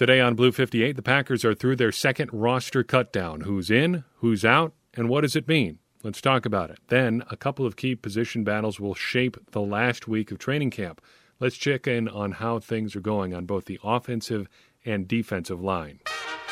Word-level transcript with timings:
Today 0.00 0.18
on 0.18 0.34
Blue 0.34 0.50
58, 0.50 0.96
the 0.96 1.02
Packers 1.02 1.44
are 1.44 1.52
through 1.52 1.76
their 1.76 1.92
second 1.92 2.30
roster 2.32 2.82
cutdown. 2.82 3.42
Who's 3.42 3.70
in, 3.70 4.04
who's 4.20 4.46
out, 4.46 4.72
and 4.94 5.10
what 5.10 5.20
does 5.20 5.36
it 5.36 5.46
mean? 5.46 5.78
Let's 6.02 6.22
talk 6.22 6.46
about 6.46 6.70
it. 6.70 6.78
Then, 6.88 7.22
a 7.30 7.36
couple 7.36 7.66
of 7.66 7.76
key 7.76 7.94
position 7.94 8.42
battles 8.42 8.80
will 8.80 8.94
shape 8.94 9.36
the 9.50 9.60
last 9.60 10.08
week 10.08 10.30
of 10.30 10.38
training 10.38 10.70
camp. 10.70 11.02
Let's 11.38 11.58
check 11.58 11.86
in 11.86 12.08
on 12.08 12.32
how 12.32 12.60
things 12.60 12.96
are 12.96 13.02
going 13.02 13.34
on 13.34 13.44
both 13.44 13.66
the 13.66 13.78
offensive 13.84 14.48
and 14.86 15.06
defensive 15.06 15.60
line. 15.60 16.00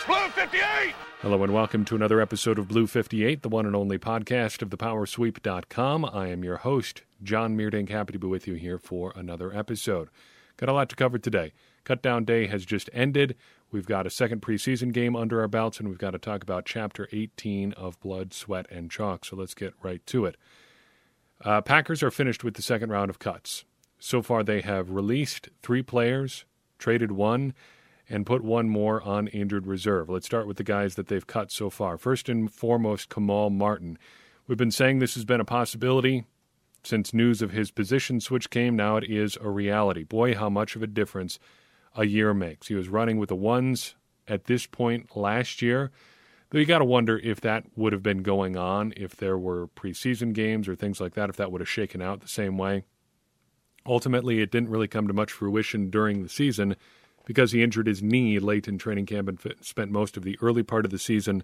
Blue 0.06 0.28
58! 0.28 0.94
Hello 1.22 1.42
and 1.42 1.54
welcome 1.54 1.86
to 1.86 1.96
another 1.96 2.20
episode 2.20 2.58
of 2.58 2.68
Blue 2.68 2.86
58, 2.86 3.40
the 3.40 3.48
one 3.48 3.64
and 3.64 3.74
only 3.74 3.96
podcast 3.96 4.60
of 4.60 4.68
thepowersweep.com. 4.68 6.04
I 6.04 6.28
am 6.28 6.44
your 6.44 6.58
host, 6.58 7.00
John 7.22 7.56
Meerdink. 7.56 7.88
Happy 7.88 8.12
to 8.12 8.18
be 8.18 8.26
with 8.26 8.46
you 8.46 8.56
here 8.56 8.76
for 8.76 9.14
another 9.16 9.56
episode. 9.56 10.10
Got 10.58 10.68
a 10.68 10.74
lot 10.74 10.90
to 10.90 10.96
cover 10.96 11.16
today. 11.16 11.54
Cutdown 11.84 12.24
day 12.24 12.46
has 12.46 12.64
just 12.64 12.90
ended. 12.92 13.36
We've 13.70 13.86
got 13.86 14.06
a 14.06 14.11
second 14.11 14.42
preseason 14.42 14.93
game 14.93 15.14
under 15.14 15.40
our 15.40 15.48
belts, 15.48 15.79
and 15.79 15.89
we've 15.89 15.98
got 15.98 16.12
to 16.12 16.18
talk 16.18 16.43
about 16.43 16.64
Chapter 16.64 17.08
18 17.12 17.72
of 17.75 18.00
Blood, 18.00 18.32
Sweat, 18.32 18.66
and 18.70 18.90
Chalk. 18.90 19.25
So 19.25 19.36
let's 19.36 19.54
get 19.54 19.75
right 19.82 20.04
to 20.06 20.25
it. 20.25 20.36
Uh, 21.44 21.61
Packers 21.61 22.03
are 22.03 22.11
finished 22.11 22.43
with 22.43 22.54
the 22.54 22.62
second 22.62 22.90
round 22.90 23.11
of 23.11 23.18
cuts. 23.18 23.64
So 23.98 24.22
far, 24.22 24.43
they 24.43 24.61
have 24.61 24.90
released 24.90 25.50
three 25.62 25.82
players, 25.82 26.44
traded 26.79 27.12
one, 27.12 27.54
and 28.08 28.26
put 28.26 28.42
one 28.42 28.68
more 28.68 29.03
on 29.03 29.29
injured 29.29 29.67
reserve. 29.67 30.08
Let's 30.08 30.26
start 30.26 30.46
with 30.46 30.56
the 30.56 30.64
guys 30.64 30.95
that 30.95 31.08
they've 31.08 31.26
cut 31.26 31.53
so 31.53 31.68
far. 31.68 31.98
First 31.98 32.28
and 32.28 32.53
foremost, 32.53 33.11
Kamal 33.11 33.50
Martin. 33.50 33.98
We've 34.47 34.56
been 34.56 34.70
saying 34.70 34.98
this 34.98 35.14
has 35.14 35.27
been 35.27 35.41
a 35.41 35.45
possibility 35.45 36.25
since 36.83 37.12
news 37.12 37.42
of 37.42 37.50
his 37.50 37.70
position 37.70 38.20
switch 38.20 38.50
came. 38.50 38.77
Now 38.77 38.97
it 38.97 39.05
is 39.05 39.36
a 39.41 39.50
reality. 39.50 40.05
Boy, 40.05 40.34
how 40.34 40.48
much 40.48 40.75
of 40.75 40.83
a 40.83 40.86
difference 40.86 41.39
a 41.98 42.06
year 42.06 42.33
makes. 42.33 42.69
He 42.69 42.75
was 42.75 42.88
running 42.88 43.19
with 43.19 43.28
the 43.28 43.36
ones 43.36 43.97
at 44.28 44.44
this 44.44 44.66
point 44.66 45.16
last 45.16 45.61
year. 45.61 45.91
Though 46.50 46.61
you 46.61 46.64
got 46.64 46.78
to 46.78 46.84
wonder 46.84 47.19
if 47.19 47.41
that 47.42 47.64
would 47.77 47.92
have 47.92 48.03
been 48.03 48.23
going 48.23 48.56
on 48.56 48.95
if 48.97 49.17
there 49.17 49.36
were 49.36 49.67
preseason 49.67 50.33
games 50.33 50.67
or 50.67 50.75
things 50.75 51.00
like 51.00 51.14
that, 51.14 51.28
if 51.28 51.36
that 51.36 51.53
would 51.53 51.61
have 51.61 51.69
shaken 51.69 52.00
out 52.00 52.20
the 52.20 52.28
same 52.28 52.56
way. 52.56 52.84
Ultimately, 53.84 54.41
it 54.41 54.50
didn't 54.50 54.70
really 54.70 54.89
come 54.89 55.08
to 55.08 55.12
much 55.12 55.33
fruition 55.33 55.91
during 55.91 56.23
the 56.23 56.28
season 56.28 56.77
because 57.27 57.53
he 57.53 57.62
injured 57.62 57.86
his 57.86 58.03
knee 58.03 58.39
late 58.39 58.69
in 58.69 58.78
training 58.78 59.06
camp 59.06 59.28
and 59.28 59.39
spent 59.61 59.91
most 59.91 60.17
of 60.17 60.23
the 60.23 60.39
early 60.41 60.62
part 60.62 60.84
of 60.84 60.91
the 60.91 60.98
season 60.98 61.42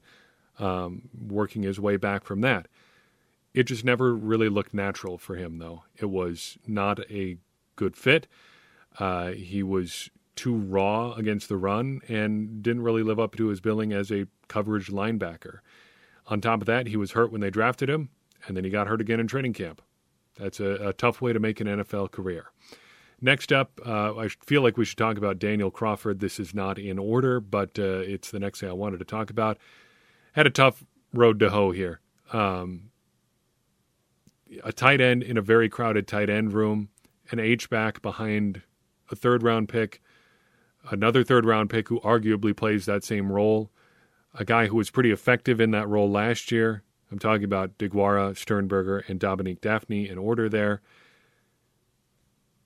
um, 0.58 1.08
working 1.18 1.64
his 1.64 1.80
way 1.80 1.96
back 1.96 2.24
from 2.24 2.40
that. 2.42 2.68
It 3.52 3.64
just 3.64 3.84
never 3.84 4.14
really 4.14 4.48
looked 4.48 4.72
natural 4.72 5.18
for 5.18 5.36
him, 5.36 5.58
though. 5.58 5.84
It 5.96 6.06
was 6.06 6.56
not 6.66 7.00
a 7.10 7.38
good 7.76 7.96
fit. 7.96 8.26
Uh, 8.98 9.32
he 9.32 9.62
was 9.62 10.10
too 10.36 10.54
raw 10.54 11.12
against 11.12 11.48
the 11.48 11.56
run 11.56 12.00
and 12.08 12.62
didn't 12.62 12.82
really 12.82 13.02
live 13.02 13.20
up 13.20 13.36
to 13.36 13.48
his 13.48 13.60
billing 13.60 13.92
as 13.92 14.10
a 14.10 14.26
coverage 14.48 14.88
linebacker. 14.88 15.58
On 16.26 16.40
top 16.40 16.60
of 16.60 16.66
that, 16.66 16.86
he 16.86 16.96
was 16.96 17.12
hurt 17.12 17.30
when 17.30 17.40
they 17.40 17.50
drafted 17.50 17.90
him, 17.90 18.08
and 18.46 18.56
then 18.56 18.64
he 18.64 18.70
got 18.70 18.86
hurt 18.86 19.00
again 19.00 19.20
in 19.20 19.26
training 19.26 19.52
camp. 19.52 19.82
That's 20.36 20.60
a, 20.60 20.88
a 20.88 20.92
tough 20.92 21.20
way 21.20 21.32
to 21.32 21.38
make 21.38 21.60
an 21.60 21.66
NFL 21.66 22.10
career. 22.10 22.46
Next 23.20 23.52
up, 23.52 23.80
uh, 23.86 24.16
I 24.16 24.28
feel 24.44 24.62
like 24.62 24.76
we 24.76 24.84
should 24.84 24.98
talk 24.98 25.16
about 25.16 25.38
Daniel 25.38 25.70
Crawford. 25.70 26.20
This 26.20 26.40
is 26.40 26.54
not 26.54 26.78
in 26.78 26.98
order, 26.98 27.40
but 27.40 27.78
uh, 27.78 28.00
it's 28.00 28.30
the 28.30 28.40
next 28.40 28.60
thing 28.60 28.68
I 28.68 28.72
wanted 28.72 28.98
to 28.98 29.04
talk 29.04 29.30
about. 29.30 29.58
Had 30.32 30.46
a 30.46 30.50
tough 30.50 30.84
road 31.12 31.38
to 31.40 31.50
hoe 31.50 31.70
here. 31.70 32.00
Um, 32.32 32.90
a 34.62 34.72
tight 34.72 35.00
end 35.00 35.22
in 35.22 35.36
a 35.36 35.42
very 35.42 35.68
crowded 35.68 36.06
tight 36.06 36.28
end 36.28 36.52
room, 36.52 36.88
an 37.30 37.38
H 37.38 37.70
back 37.70 38.02
behind 38.02 38.62
a 39.10 39.16
third 39.16 39.42
round 39.42 39.68
pick, 39.68 40.02
another 40.90 41.24
third 41.24 41.44
round 41.44 41.70
pick 41.70 41.88
who 41.88 42.00
arguably 42.00 42.56
plays 42.56 42.86
that 42.86 43.04
same 43.04 43.30
role, 43.30 43.70
a 44.34 44.44
guy 44.44 44.66
who 44.66 44.76
was 44.76 44.90
pretty 44.90 45.10
effective 45.10 45.60
in 45.60 45.70
that 45.72 45.88
role 45.88 46.10
last 46.10 46.50
year. 46.50 46.82
I'm 47.10 47.18
talking 47.18 47.44
about 47.44 47.78
Deguara, 47.78 48.36
Sternberger, 48.36 49.04
and 49.08 49.20
Dominique 49.20 49.60
Dafney 49.60 50.10
in 50.10 50.18
order 50.18 50.48
there. 50.48 50.80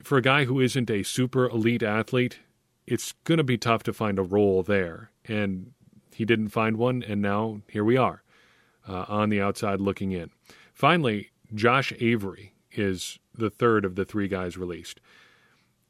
For 0.02 0.16
a 0.16 0.22
guy 0.22 0.44
who 0.44 0.60
isn't 0.60 0.90
a 0.90 1.02
super 1.02 1.48
elite 1.48 1.82
athlete, 1.82 2.38
it's 2.86 3.12
going 3.24 3.38
to 3.38 3.44
be 3.44 3.58
tough 3.58 3.82
to 3.82 3.92
find 3.92 4.18
a 4.18 4.22
role 4.22 4.62
there. 4.62 5.10
And 5.26 5.72
he 6.14 6.24
didn't 6.24 6.48
find 6.48 6.76
one, 6.76 7.02
and 7.02 7.20
now 7.20 7.60
here 7.68 7.84
we 7.84 7.96
are 7.96 8.22
uh, 8.88 9.04
on 9.08 9.28
the 9.28 9.40
outside 9.40 9.80
looking 9.80 10.12
in. 10.12 10.30
Finally, 10.72 11.30
Josh 11.54 11.92
Avery 12.00 12.54
is 12.72 13.18
the 13.34 13.50
third 13.50 13.84
of 13.84 13.96
the 13.96 14.04
three 14.04 14.28
guys 14.28 14.56
released. 14.56 15.00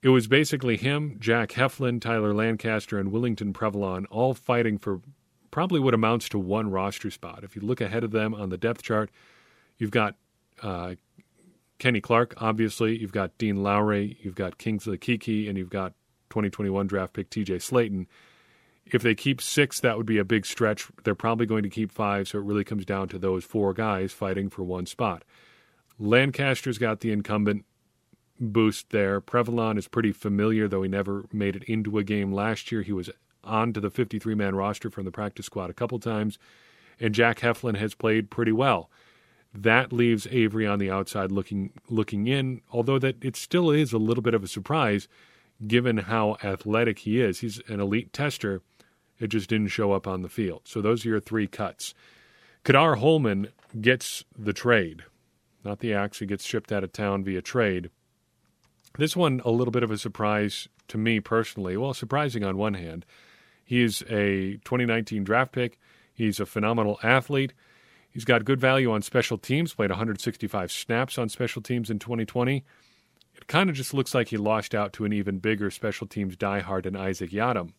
It 0.01 0.11
was 0.11 0.29
basically 0.29 0.77
him, 0.77 1.17
Jack 1.19 1.51
Heflin, 1.51 2.01
Tyler 2.01 2.33
Lancaster, 2.33 2.99
and 2.99 3.11
Willington 3.11 3.53
Previlon 3.53 4.07
all 4.11 4.33
fighting 4.33 4.79
for 4.79 5.01
probably 5.51 5.81
what 5.81 5.95
amounts 5.95 6.29
to 6.31 6.39
one 6.39 6.71
roster 6.71 7.11
spot. 7.11 7.43
If 7.43 7.57
you 7.57 7.63
look 7.63 7.81
ahead 7.81 8.05
of 8.05 8.13
them 8.13 8.35
on 8.35 8.51
the 8.51 8.59
depth 8.59 8.83
chart, 8.83 9.11
you've 9.77 9.91
got 9.91 10.15
uh, 10.63 10.95
Kenny 11.79 12.01
Clark, 12.01 12.35
obviously. 12.39 12.97
You've 12.97 13.13
got 13.13 13.37
Dean 13.39 13.63
Lowry. 13.63 14.19
You've 14.21 14.37
got 14.37 14.59
Kingsley 14.59 14.99
Keke, 14.99 15.49
and 15.49 15.59
you've 15.59 15.71
got 15.71 15.95
2021 16.31 16.87
draft 16.87 17.13
pick 17.13 17.31
TJ 17.31 17.57
Slaton. 17.57 18.07
If 18.87 19.03
they 19.03 19.15
keep 19.15 19.41
six, 19.41 19.81
that 19.81 19.97
would 19.97 20.07
be 20.07 20.19
a 20.19 20.25
big 20.25 20.47
stretch. 20.47 20.89
They're 21.05 21.15
probably 21.15 21.47
going 21.47 21.63
to 21.65 21.69
keep 21.69 21.93
five, 21.93 22.29
so 22.29 22.39
it 22.39 22.45
really 22.45 22.65
comes 22.65 22.85
down 22.85 23.09
to 23.09 23.19
those 23.19 23.45
four 23.45 23.75
guys 23.75 24.13
fighting 24.13 24.49
for 24.49 24.63
one 24.63 24.87
spot. 24.87 25.25
Lancaster's 25.99 26.79
got 26.79 27.01
the 27.01 27.11
incumbent 27.11 27.65
boost 28.41 28.91
there. 28.91 29.21
Previlon 29.21 29.79
is 29.79 29.89
pretty 29.89 30.13
familiar, 30.13 30.69
though 30.69 30.83
he 30.83 30.89
never 30.89 31.25
made 31.33 31.57
it 31.57 31.65
into 31.65 31.99
a 31.99 32.05
game 32.05 32.33
last 32.33 32.71
year. 32.71 32.83
He 32.83 32.93
was 32.93 33.11
on 33.45 33.73
to 33.73 33.81
the 33.81 33.91
53 33.91 34.35
man 34.35 34.55
roster 34.55 34.91
from 34.91 35.05
the 35.05 35.11
practice 35.11 35.47
squad 35.47 35.71
a 35.71 35.75
couple 35.75 35.99
times, 35.99 36.39
and 37.01 37.15
Jack 37.15 37.41
Heflin 37.41 37.77
has 37.77 37.95
played 37.95 38.31
pretty 38.31 38.53
well. 38.53 38.91
That 39.55 39.93
leaves 39.93 40.27
Avery 40.31 40.67
on 40.67 40.79
the 40.79 40.91
outside 40.91 41.33
looking 41.33 41.73
looking 41.89 42.27
in, 42.27 42.61
although 42.71 42.99
that 42.99 43.25
it 43.25 43.37
still 43.37 43.71
is 43.71 43.93
a 43.93 43.99
little 43.99 44.23
bit 44.23 44.35
of 44.35 44.45
a 44.45 44.49
surprise 44.49 45.09
given 45.67 45.97
how 45.99 46.37
athletic 46.45 47.01
he 47.01 47.21
is. 47.21 47.41
He's 47.41 47.61
an 47.69 47.81
elite 47.81 48.13
tester. 48.13 48.63
It 49.19 49.29
just 49.29 49.49
didn't 49.49 49.69
show 49.69 49.93
up 49.93 50.07
on 50.07 50.23
the 50.23 50.29
field. 50.29 50.63
So 50.65 50.81
those 50.81 51.05
are 51.05 51.09
your 51.09 51.21
three 51.21 51.49
cuts. 51.49 51.95
Ka'dar 52.65 52.97
Hollman 52.97 53.49
gets 53.81 54.25
the 54.39 54.53
trade, 54.53 55.03
not 55.65 55.81
the 55.81 55.93
axe. 55.95 56.21
He 56.21 56.27
gets 56.27 56.45
shipped 56.45 56.71
out 56.71 56.85
of 56.85 56.93
town 56.93 57.25
via 57.25 57.43
trade. 57.43 57.91
This 58.97 59.17
one, 59.17 59.41
a 59.45 59.51
little 59.51 59.73
bit 59.73 59.83
of 59.83 59.91
a 59.91 59.99
surprise 59.99 60.69
to 60.89 60.99
me 60.99 61.21
personally. 61.21 61.77
Well, 61.77 61.95
surprising 61.95 62.45
on 62.45 62.57
one 62.57 62.75
hand. 62.75 63.05
He 63.65 63.83
is 63.83 64.03
a 64.09 64.55
2019 64.65 65.25
draft 65.25 65.53
pick. 65.53 65.79
He's 66.15 66.41
a 66.41 66.47
phenomenal 66.47 66.99
athlete. 67.03 67.53
He's 68.11 68.25
got 68.25 68.45
good 68.45 68.61
value 68.61 68.91
on 68.91 69.03
special 69.03 69.39
teams, 69.39 69.75
played 69.75 69.91
165 69.91 70.73
snaps 70.73 71.19
on 71.19 71.29
special 71.29 71.63
teams 71.63 71.91
in 71.91 71.99
2020. 71.99 72.65
It 73.37 73.47
kind 73.47 73.71
of 73.71 73.77
just 73.77 73.95
looks 73.95 74.15
like 74.15 74.29
he 74.29 74.37
lost 74.37 74.75
out 74.75 74.93
to 74.95 75.05
an 75.05 75.13
even 75.13 75.39
bigger 75.39 75.71
special 75.71 76.07
teams 76.07 76.37
diehard 76.37 76.87
in 76.87 76.97
Isaac 76.97 77.31
Yiadom. 77.31 77.73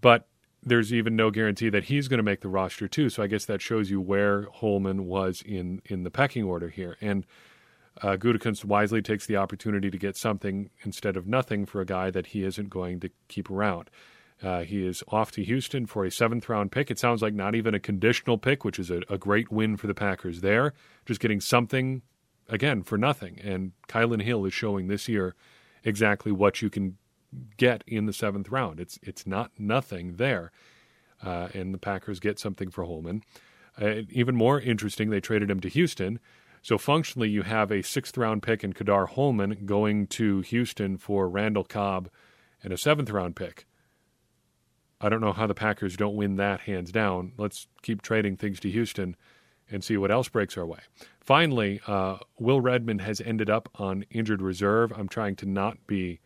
But 0.00 0.26
there's 0.62 0.92
even 0.92 1.16
no 1.16 1.30
guarantee 1.30 1.70
that 1.70 1.84
he's 1.84 2.08
going 2.08 2.18
to 2.18 2.24
make 2.24 2.40
the 2.40 2.48
roster 2.48 2.86
too. 2.88 3.08
So 3.08 3.22
I 3.22 3.26
guess 3.26 3.46
that 3.46 3.62
shows 3.62 3.90
you 3.90 4.00
where 4.00 4.48
Hollman 4.56 5.02
was 5.02 5.42
in 5.42 5.80
in 5.86 6.02
the 6.02 6.10
pecking 6.10 6.44
order 6.44 6.68
here. 6.68 6.96
And 7.00 7.24
uh, 8.02 8.16
wisely 8.64 9.02
takes 9.02 9.26
the 9.26 9.36
opportunity 9.36 9.90
to 9.90 9.98
get 9.98 10.16
something 10.16 10.70
instead 10.82 11.16
of 11.16 11.26
nothing 11.26 11.66
for 11.66 11.80
a 11.80 11.86
guy 11.86 12.10
that 12.10 12.28
he 12.28 12.44
isn't 12.44 12.70
going 12.70 13.00
to 13.00 13.10
keep 13.28 13.50
around. 13.50 13.90
Uh, 14.42 14.62
he 14.62 14.86
is 14.86 15.02
off 15.08 15.30
to 15.32 15.44
Houston 15.44 15.86
for 15.86 16.04
a 16.04 16.10
seventh 16.10 16.48
round 16.48 16.72
pick. 16.72 16.90
It 16.90 16.98
sounds 16.98 17.20
like 17.20 17.34
not 17.34 17.54
even 17.54 17.74
a 17.74 17.80
conditional 17.80 18.38
pick, 18.38 18.64
which 18.64 18.78
is 18.78 18.90
a, 18.90 19.02
a 19.08 19.18
great 19.18 19.52
win 19.52 19.76
for 19.76 19.86
the 19.86 19.94
Packers 19.94 20.40
there. 20.40 20.72
Just 21.04 21.20
getting 21.20 21.40
something, 21.40 22.02
again, 22.48 22.82
for 22.82 22.96
nothing. 22.96 23.38
And 23.42 23.72
Kylin 23.88 24.22
Hill 24.22 24.46
is 24.46 24.54
showing 24.54 24.88
this 24.88 25.08
year 25.08 25.34
exactly 25.84 26.32
what 26.32 26.62
you 26.62 26.70
can 26.70 26.96
get 27.58 27.84
in 27.86 28.06
the 28.06 28.12
seventh 28.12 28.48
round. 28.48 28.80
It's, 28.80 28.98
it's 29.02 29.26
not 29.26 29.50
nothing 29.58 30.16
there. 30.16 30.52
Uh, 31.22 31.48
and 31.52 31.74
the 31.74 31.78
Packers 31.78 32.18
get 32.18 32.38
something 32.38 32.70
for 32.70 32.84
Hollman. 32.84 33.22
Uh, 33.80 34.02
even 34.10 34.34
more 34.34 34.58
interesting, 34.58 35.10
they 35.10 35.20
traded 35.20 35.50
him 35.50 35.60
to 35.60 35.68
Houston 35.68 36.18
so 36.62 36.76
functionally, 36.76 37.28
you 37.28 37.42
have 37.42 37.70
a 37.70 37.82
sixth 37.82 38.16
round 38.18 38.42
pick 38.42 38.62
in 38.62 38.72
Ka'dar 38.72 39.06
Hollman 39.06 39.64
going 39.66 40.06
to 40.08 40.40
Houston 40.42 40.98
for 40.98 41.28
Randall 41.28 41.64
Cobb 41.64 42.10
and 42.62 42.72
a 42.72 42.78
seventh 42.78 43.10
round 43.10 43.36
pick. 43.36 43.66
I 45.00 45.08
don't 45.08 45.22
know 45.22 45.32
how 45.32 45.46
the 45.46 45.54
Packers 45.54 45.96
don't 45.96 46.16
win 46.16 46.36
that 46.36 46.60
hands 46.60 46.92
down. 46.92 47.32
Let's 47.38 47.66
keep 47.82 48.02
trading 48.02 48.36
things 48.36 48.60
to 48.60 48.70
Houston 48.70 49.16
and 49.70 49.82
see 49.82 49.96
what 49.96 50.10
else 50.10 50.28
breaks 50.28 50.58
our 50.58 50.66
way. 50.66 50.80
Finally, 51.20 51.80
uh, 51.86 52.18
Will 52.38 52.60
Redmond 52.60 53.00
has 53.00 53.20
ended 53.20 53.48
up 53.48 53.68
on 53.76 54.04
injured 54.10 54.42
reserve. 54.42 54.92
I'm 54.94 55.08
trying 55.08 55.36
to 55.36 55.46
not 55.46 55.86
be 55.86 56.20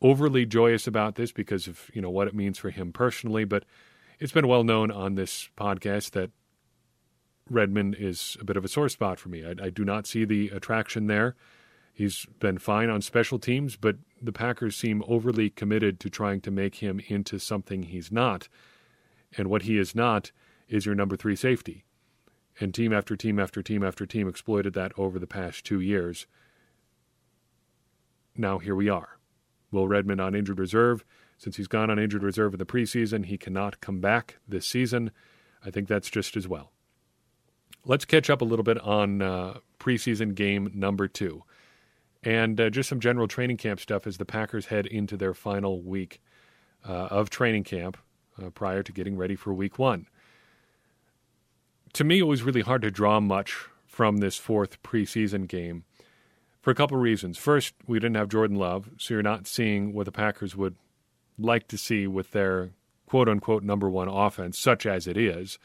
overly 0.00 0.46
joyous 0.46 0.86
about 0.86 1.16
this 1.16 1.32
because 1.32 1.66
of 1.66 1.90
you 1.92 2.00
know 2.00 2.10
what 2.10 2.28
it 2.28 2.34
means 2.34 2.58
for 2.58 2.70
him 2.70 2.92
personally, 2.92 3.44
but 3.44 3.64
it's 4.20 4.32
been 4.32 4.46
well 4.46 4.62
known 4.62 4.92
on 4.92 5.14
this 5.14 5.48
podcast 5.56 6.12
that 6.12 6.30
Redmond 7.48 7.96
is 7.98 8.36
a 8.40 8.44
bit 8.44 8.56
of 8.56 8.64
a 8.64 8.68
sore 8.68 8.88
spot 8.88 9.18
for 9.18 9.28
me. 9.28 9.44
I, 9.44 9.66
I, 9.66 9.70
do 9.70 9.84
not 9.84 10.06
see 10.06 10.24
the 10.24 10.48
attraction 10.48 11.06
there. 11.06 11.36
He's 11.92 12.26
been 12.40 12.58
fine 12.58 12.90
on 12.90 13.00
special 13.00 13.38
teams, 13.38 13.76
but 13.76 13.96
the 14.20 14.32
Packers 14.32 14.76
seem 14.76 15.02
overly 15.06 15.50
committed 15.50 16.00
to 16.00 16.10
trying 16.10 16.40
to 16.42 16.50
make 16.50 16.76
him 16.76 17.00
into 17.08 17.38
something 17.38 17.84
he's 17.84 18.10
not. 18.10 18.48
And 19.36 19.48
what 19.48 19.62
he 19.62 19.78
is 19.78 19.94
not 19.94 20.32
is 20.68 20.86
your 20.86 20.94
number 20.94 21.16
three 21.16 21.36
safety. 21.36 21.84
And 22.58 22.74
team 22.74 22.92
after 22.92 23.16
team 23.16 23.38
after 23.38 23.62
team 23.62 23.84
after 23.84 24.06
team 24.06 24.28
exploited 24.28 24.74
that 24.74 24.92
over 24.98 25.18
the 25.18 25.26
past 25.26 25.64
two 25.64 25.80
years. 25.80 26.26
Now 28.36 28.58
here 28.58 28.74
we 28.74 28.88
are. 28.88 29.18
Will 29.70 29.88
Redmond 29.88 30.20
on 30.20 30.34
injured 30.34 30.58
reserve. 30.58 31.04
Since 31.38 31.56
he's 31.56 31.68
gone 31.68 31.90
on 31.90 31.98
injured 31.98 32.22
reserve 32.22 32.54
in 32.54 32.58
the 32.58 32.64
preseason, 32.64 33.26
he 33.26 33.38
cannot 33.38 33.80
come 33.80 34.00
back 34.00 34.38
this 34.48 34.66
season. 34.66 35.10
I 35.64 35.70
think 35.70 35.86
that's 35.86 36.10
just 36.10 36.36
as 36.36 36.48
well. 36.48 36.72
Let's 37.86 38.04
catch 38.04 38.28
up 38.28 38.42
a 38.42 38.44
little 38.44 38.64
bit 38.64 38.78
on 38.80 39.22
uh, 39.22 39.58
preseason 39.78 40.34
game 40.34 40.70
number 40.74 41.08
two 41.08 41.44
and 42.26 42.60
uh, 42.60 42.70
just 42.70 42.88
some 42.88 42.98
general 42.98 43.28
training 43.28 43.56
camp 43.56 43.78
stuff 43.78 44.04
as 44.04 44.18
the 44.18 44.24
Packers 44.24 44.66
head 44.66 44.84
into 44.84 45.16
their 45.16 45.32
final 45.32 45.80
week 45.80 46.20
uh, 46.86 47.06
of 47.06 47.30
training 47.30 47.62
camp 47.62 47.96
uh, 48.42 48.50
prior 48.50 48.82
to 48.82 48.92
getting 48.92 49.16
ready 49.16 49.36
for 49.36 49.54
week 49.54 49.78
one. 49.78 50.08
To 51.92 52.02
me, 52.02 52.18
it 52.18 52.26
was 52.26 52.42
really 52.42 52.62
hard 52.62 52.82
to 52.82 52.90
draw 52.90 53.20
much 53.20 53.66
from 53.86 54.16
this 54.16 54.36
fourth 54.36 54.82
preseason 54.82 55.46
game 55.46 55.84
for 56.60 56.72
a 56.72 56.74
couple 56.74 56.96
of 56.96 57.02
reasons. 57.02 57.38
First, 57.38 57.74
we 57.86 58.00
didn't 58.00 58.16
have 58.16 58.28
Jordan 58.28 58.56
Love, 58.56 58.90
so 58.98 59.14
you're 59.14 59.22
not 59.22 59.46
seeing 59.46 59.92
what 59.92 60.04
the 60.04 60.12
Packers 60.12 60.56
would 60.56 60.74
like 61.38 61.68
to 61.68 61.78
see 61.78 62.08
with 62.08 62.32
their 62.32 62.70
quote 63.06 63.28
unquote 63.28 63.62
number 63.62 63.88
one 63.88 64.08
offense, 64.08 64.58
such 64.58 64.84
as 64.84 65.06
it 65.06 65.16
is. 65.16 65.60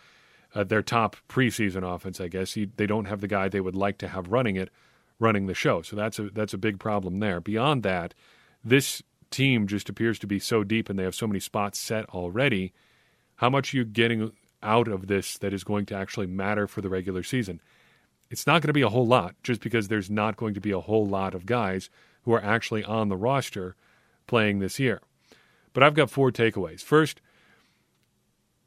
Uh, 0.54 0.66
their 0.66 0.82
top 0.82 1.16
preseason 1.30 1.84
offense, 1.84 2.20
I 2.20 2.28
guess. 2.28 2.58
they 2.76 2.86
don't 2.86 3.06
have 3.06 3.22
the 3.22 3.28
guy 3.28 3.48
they 3.48 3.62
would 3.62 3.76
like 3.76 3.98
to 4.00 4.10
have 4.10 4.28
running 4.32 4.58
it, 4.58 4.70
running 5.18 5.46
the 5.46 5.54
show. 5.54 5.82
So 5.82 5.96
that's 5.96 6.20
a 6.20 6.30
that's 6.30 6.54
a 6.54 6.58
big 6.58 6.78
problem 6.78 7.20
there. 7.20 7.40
Beyond 7.40 7.84
that, 7.84 8.14
this 8.64 9.02
team 9.30 9.66
just 9.66 9.88
appears 9.88 10.20
to 10.20 10.28
be 10.28 10.40
so 10.40 10.64
deep 10.66 10.90
and 10.90 11.00
they 11.00 11.04
have 11.04 11.16
so 11.16 11.28
many 11.28 11.40
spots 11.40 11.80
set 11.80 12.06
already. 12.10 12.74
How 13.36 13.50
much 13.50 13.74
are 13.74 13.78
you 13.78 13.86
getting 13.86 14.34
out 14.62 14.90
of 14.90 15.08
this 15.08 15.38
that 15.38 15.54
is 15.54 15.64
going 15.64 15.86
to 15.88 15.96
actually 15.96 16.28
matter 16.28 16.68
for 16.68 16.82
the 16.82 16.90
regular 16.90 17.24
season? 17.24 17.62
it's 18.32 18.48
not 18.48 18.62
going 18.62 18.70
to 18.70 18.74
be 18.74 18.82
a 18.82 18.90
whole 18.90 19.06
lot 19.06 19.36
just 19.44 19.60
because 19.62 19.90
there's 19.90 20.10
not 20.10 20.38
going 20.38 20.54
to 20.54 20.62
be 20.62 20.72
a 20.72 20.80
whole 20.80 21.06
lot 21.06 21.36
of 21.36 21.46
guys 21.46 21.90
who 22.24 22.34
are 22.34 22.44
actually 22.44 22.84
on 22.84 23.10
the 23.10 23.18
roster 23.18 23.76
playing 24.26 24.60
this 24.60 24.80
year. 24.80 25.02
But 25.74 25.84
I've 25.84 25.94
got 25.94 26.10
four 26.10 26.32
takeaways. 26.32 26.82
First, 26.82 27.22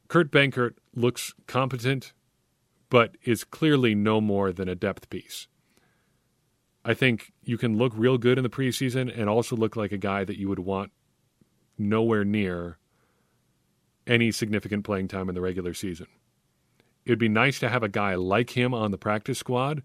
Kurt 0.09 0.31
Benkert 0.31 0.75
looks 0.94 1.35
competent, 1.46 2.12
but 2.91 3.17
is 3.25 3.44
clearly 3.44 3.94
no 3.94 4.20
more 4.20 4.52
than 4.52 4.69
a 4.69 4.75
depth 4.75 5.11
piece. 5.11 5.49
I 6.85 6.94
think 6.94 7.32
you 7.43 7.56
can 7.56 7.79
look 7.79 7.93
real 7.96 8.19
good 8.19 8.38
in 8.38 8.44
the 8.44 8.50
preseason 8.50 9.12
and 9.17 9.29
also 9.29 9.56
look 9.56 9.75
like 9.75 9.93
a 9.93 9.99
guy 9.99 10.25
that 10.25 10.38
you 10.38 10.49
would 10.49 10.58
want 10.58 10.93
nowhere 11.79 12.25
near 12.25 12.79
any 14.06 14.31
significant 14.31 14.85
playing 14.85 15.08
time 15.08 15.29
in 15.29 15.35
the 15.35 15.41
regular 15.41 15.73
season. 15.73 16.06
It'd 17.06 17.19
be 17.19 17.29
nice 17.29 17.58
to 17.61 17.69
have 17.69 17.82
a 17.82 17.88
guy 17.88 18.14
like 18.14 18.50
him 18.50 18.75
on 18.75 18.91
the 18.91 18.99
practice 18.99 19.38
squad. 19.38 19.82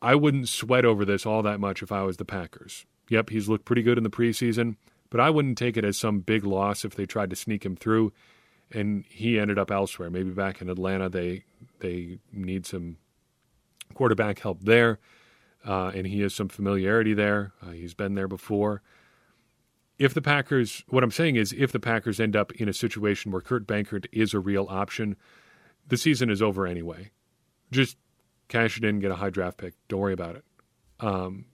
I 0.00 0.14
wouldn't 0.14 0.48
sweat 0.48 0.84
over 0.84 1.04
this 1.04 1.24
all 1.24 1.42
that 1.42 1.60
much 1.60 1.82
if 1.82 1.90
I 1.90 2.02
was 2.02 2.18
the 2.18 2.24
Packers. 2.26 2.84
Yep, 3.08 3.30
he's 3.30 3.48
looked 3.48 3.64
pretty 3.64 3.82
good 3.82 3.98
in 3.98 4.04
the 4.04 4.10
preseason, 4.10 4.76
but 5.10 5.20
I 5.20 5.30
wouldn't 5.30 5.58
take 5.58 5.76
it 5.76 5.84
as 5.84 5.96
some 5.96 6.20
big 6.20 6.44
loss 6.44 6.84
if 6.84 6.94
they 6.94 7.06
tried 7.06 7.30
to 7.30 7.36
sneak 7.36 7.64
him 7.64 7.76
through 7.76 8.12
and 8.72 9.04
he 9.08 9.38
ended 9.38 9.58
up 9.58 9.70
elsewhere. 9.70 10.10
Maybe 10.10 10.30
back 10.30 10.60
in 10.60 10.68
Atlanta 10.68 11.08
they 11.08 11.44
they 11.80 12.18
need 12.32 12.66
some 12.66 12.96
quarterback 13.94 14.40
help 14.40 14.62
there. 14.62 14.98
Uh, 15.66 15.90
and 15.94 16.06
he 16.06 16.20
has 16.20 16.34
some 16.34 16.48
familiarity 16.48 17.14
there. 17.14 17.52
Uh, 17.62 17.70
he's 17.70 17.94
been 17.94 18.14
there 18.14 18.28
before. 18.28 18.82
If 19.98 20.12
the 20.12 20.20
Packers, 20.20 20.84
what 20.88 21.02
I'm 21.02 21.10
saying 21.10 21.36
is, 21.36 21.54
if 21.56 21.72
the 21.72 21.80
Packers 21.80 22.20
end 22.20 22.36
up 22.36 22.52
in 22.52 22.68
a 22.68 22.72
situation 22.72 23.30
where 23.30 23.40
Kurt 23.40 23.66
Benkert 23.66 24.06
is 24.12 24.34
a 24.34 24.40
real 24.40 24.66
option, 24.68 25.16
the 25.86 25.96
season 25.96 26.28
is 26.28 26.42
over 26.42 26.66
anyway. 26.66 27.12
Just 27.70 27.96
cash 28.48 28.76
it 28.76 28.84
in, 28.84 29.00
get 29.00 29.10
a 29.10 29.16
high 29.16 29.30
draft 29.30 29.56
pick. 29.56 29.74
Don't 29.88 30.00
worry 30.00 30.12
about 30.12 30.36
it. 30.36 30.44
Um, 31.00 31.46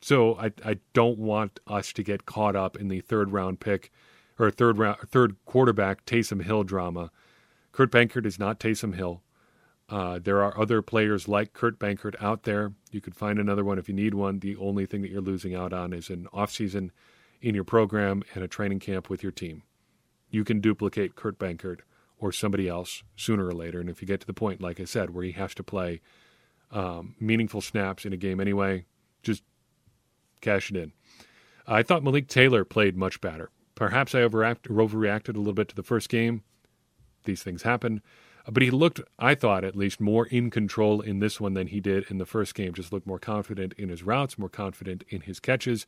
so 0.00 0.36
I 0.36 0.52
I 0.64 0.78
don't 0.92 1.18
want 1.18 1.60
us 1.66 1.92
to 1.94 2.02
get 2.02 2.26
caught 2.26 2.56
up 2.56 2.76
in 2.76 2.88
the 2.88 3.00
third 3.00 3.32
round 3.32 3.60
pick 3.60 3.90
or 4.38 4.50
third 4.50 4.78
round 4.78 4.98
third 5.08 5.36
quarterback 5.44 6.04
Taysom 6.04 6.42
Hill 6.42 6.64
drama. 6.64 7.10
Kurt 7.72 7.90
Benkert 7.90 8.26
is 8.26 8.38
not 8.38 8.58
Taysom 8.58 8.94
Hill. 8.94 9.22
Uh, 9.88 10.18
there 10.18 10.42
are 10.42 10.58
other 10.58 10.82
players 10.82 11.28
like 11.28 11.52
Kurt 11.52 11.78
Benkert 11.78 12.20
out 12.20 12.42
there. 12.42 12.72
You 12.90 13.00
could 13.00 13.14
find 13.14 13.38
another 13.38 13.64
one 13.64 13.78
if 13.78 13.88
you 13.88 13.94
need 13.94 14.14
one. 14.14 14.40
The 14.40 14.56
only 14.56 14.86
thing 14.86 15.02
that 15.02 15.10
you're 15.10 15.20
losing 15.20 15.54
out 15.54 15.72
on 15.72 15.92
is 15.92 16.10
an 16.10 16.26
offseason 16.32 16.90
in 17.40 17.54
your 17.54 17.64
program 17.64 18.22
and 18.34 18.42
a 18.42 18.48
training 18.48 18.80
camp 18.80 19.08
with 19.08 19.22
your 19.22 19.32
team. 19.32 19.62
You 20.28 20.42
can 20.42 20.60
duplicate 20.60 21.14
Kurt 21.14 21.38
Benkert 21.38 21.80
or 22.18 22.32
somebody 22.32 22.68
else 22.68 23.04
sooner 23.14 23.46
or 23.46 23.52
later. 23.52 23.78
And 23.78 23.88
if 23.88 24.02
you 24.02 24.08
get 24.08 24.20
to 24.20 24.26
the 24.26 24.32
point, 24.32 24.60
like 24.60 24.80
I 24.80 24.84
said, 24.84 25.10
where 25.10 25.24
he 25.24 25.32
has 25.32 25.54
to 25.54 25.62
play 25.62 26.00
um, 26.72 27.14
meaningful 27.20 27.60
snaps 27.60 28.04
in 28.04 28.12
a 28.12 28.16
game 28.16 28.40
anyway, 28.40 28.86
just 29.22 29.44
cash 30.40 30.70
it 30.70 30.76
in. 30.76 30.92
I 31.66 31.82
thought 31.82 32.02
Malik 32.02 32.28
Taylor 32.28 32.64
played 32.64 32.96
much 32.96 33.20
better. 33.20 33.50
Perhaps 33.76 34.14
I 34.14 34.22
overact, 34.22 34.68
overreacted 34.68 35.36
a 35.36 35.38
little 35.38 35.52
bit 35.52 35.68
to 35.68 35.76
the 35.76 35.84
first 35.84 36.08
game. 36.08 36.42
These 37.24 37.44
things 37.44 37.62
happen. 37.62 38.02
But 38.48 38.62
he 38.62 38.70
looked, 38.70 39.00
I 39.18 39.34
thought 39.34 39.64
at 39.64 39.76
least, 39.76 40.00
more 40.00 40.26
in 40.26 40.50
control 40.50 41.00
in 41.00 41.18
this 41.18 41.40
one 41.40 41.54
than 41.54 41.66
he 41.66 41.80
did 41.80 42.10
in 42.10 42.18
the 42.18 42.26
first 42.26 42.54
game. 42.54 42.74
Just 42.74 42.92
looked 42.92 43.06
more 43.06 43.18
confident 43.18 43.74
in 43.74 43.88
his 43.88 44.02
routes, 44.02 44.38
more 44.38 44.48
confident 44.48 45.04
in 45.08 45.20
his 45.20 45.40
catches, 45.40 45.86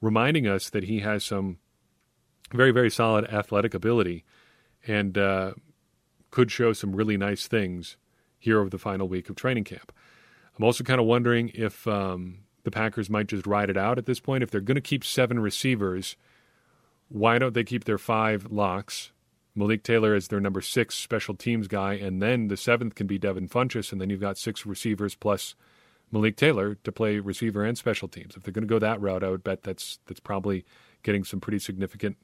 reminding 0.00 0.46
us 0.46 0.70
that 0.70 0.84
he 0.84 1.00
has 1.00 1.24
some 1.24 1.58
very, 2.52 2.72
very 2.72 2.90
solid 2.90 3.24
athletic 3.26 3.74
ability 3.74 4.24
and 4.86 5.16
uh, 5.16 5.54
could 6.30 6.50
show 6.50 6.72
some 6.72 6.94
really 6.94 7.16
nice 7.16 7.46
things 7.46 7.96
here 8.38 8.60
over 8.60 8.68
the 8.68 8.78
final 8.78 9.08
week 9.08 9.30
of 9.30 9.36
training 9.36 9.64
camp. 9.64 9.92
I'm 10.58 10.64
also 10.64 10.84
kind 10.84 11.00
of 11.00 11.06
wondering 11.06 11.50
if 11.54 11.86
um, 11.86 12.40
the 12.64 12.70
Packers 12.70 13.08
might 13.08 13.28
just 13.28 13.46
ride 13.46 13.70
it 13.70 13.76
out 13.76 13.98
at 13.98 14.06
this 14.06 14.20
point. 14.20 14.42
If 14.42 14.50
they're 14.50 14.60
going 14.60 14.74
to 14.74 14.80
keep 14.80 15.04
seven 15.04 15.38
receivers, 15.38 16.16
why 17.14 17.38
don't 17.38 17.54
they 17.54 17.62
keep 17.62 17.84
their 17.84 17.96
five 17.96 18.50
locks? 18.50 19.12
Malik 19.54 19.84
Taylor 19.84 20.16
is 20.16 20.26
their 20.26 20.40
number 20.40 20.60
six 20.60 20.96
special 20.96 21.36
teams 21.36 21.68
guy, 21.68 21.94
and 21.94 22.20
then 22.20 22.48
the 22.48 22.56
seventh 22.56 22.96
can 22.96 23.06
be 23.06 23.18
Devin 23.18 23.48
Funchess, 23.48 23.92
and 23.92 24.00
then 24.00 24.10
you've 24.10 24.20
got 24.20 24.36
six 24.36 24.66
receivers 24.66 25.14
plus 25.14 25.54
Malik 26.10 26.36
Taylor 26.36 26.74
to 26.74 26.90
play 26.90 27.20
receiver 27.20 27.64
and 27.64 27.78
special 27.78 28.08
teams. 28.08 28.34
If 28.34 28.42
they're 28.42 28.52
going 28.52 28.66
to 28.66 28.68
go 28.68 28.80
that 28.80 29.00
route, 29.00 29.22
I 29.22 29.30
would 29.30 29.44
bet 29.44 29.62
that's 29.62 30.00
that's 30.06 30.18
probably 30.18 30.64
getting 31.04 31.22
some 31.22 31.38
pretty 31.38 31.60
significant 31.60 32.16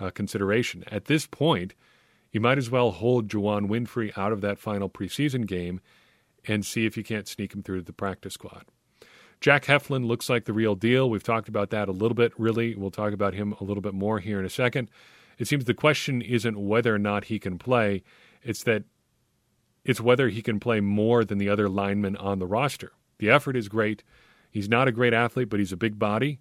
uh, 0.00 0.10
consideration. 0.10 0.82
At 0.90 1.04
this 1.04 1.24
point, 1.24 1.74
you 2.32 2.40
might 2.40 2.58
as 2.58 2.68
well 2.68 2.90
hold 2.90 3.28
Juwann 3.28 3.68
Winfree 3.68 4.18
out 4.18 4.32
of 4.32 4.40
that 4.40 4.58
final 4.58 4.90
preseason 4.90 5.46
game 5.46 5.80
and 6.48 6.66
see 6.66 6.84
if 6.84 6.96
you 6.96 7.04
can't 7.04 7.28
sneak 7.28 7.54
him 7.54 7.62
through 7.62 7.82
the 7.82 7.92
practice 7.92 8.34
squad. 8.34 8.64
Jack 9.42 9.64
Heflin 9.64 10.06
looks 10.06 10.30
like 10.30 10.44
the 10.44 10.52
real 10.52 10.76
deal. 10.76 11.10
We've 11.10 11.22
talked 11.22 11.48
about 11.48 11.70
that 11.70 11.88
a 11.88 11.92
little 11.92 12.14
bit, 12.14 12.32
really. 12.38 12.76
We'll 12.76 12.92
talk 12.92 13.12
about 13.12 13.34
him 13.34 13.56
a 13.60 13.64
little 13.64 13.80
bit 13.80 13.92
more 13.92 14.20
here 14.20 14.38
in 14.38 14.46
a 14.46 14.50
second. 14.50 14.88
It 15.36 15.48
seems 15.48 15.64
the 15.64 15.74
question 15.74 16.22
isn't 16.22 16.56
whether 16.56 16.94
or 16.94 16.98
not 16.98 17.24
he 17.24 17.40
can 17.40 17.58
play, 17.58 18.04
it's 18.44 18.62
that 18.62 18.84
it's 19.84 20.00
whether 20.00 20.28
he 20.28 20.42
can 20.42 20.60
play 20.60 20.78
more 20.78 21.24
than 21.24 21.38
the 21.38 21.48
other 21.48 21.68
linemen 21.68 22.16
on 22.16 22.38
the 22.38 22.46
roster. 22.46 22.92
The 23.18 23.30
effort 23.30 23.56
is 23.56 23.68
great. 23.68 24.04
He's 24.52 24.68
not 24.68 24.86
a 24.86 24.92
great 24.92 25.12
athlete, 25.12 25.48
but 25.48 25.58
he's 25.58 25.72
a 25.72 25.76
big 25.76 25.98
body. 25.98 26.38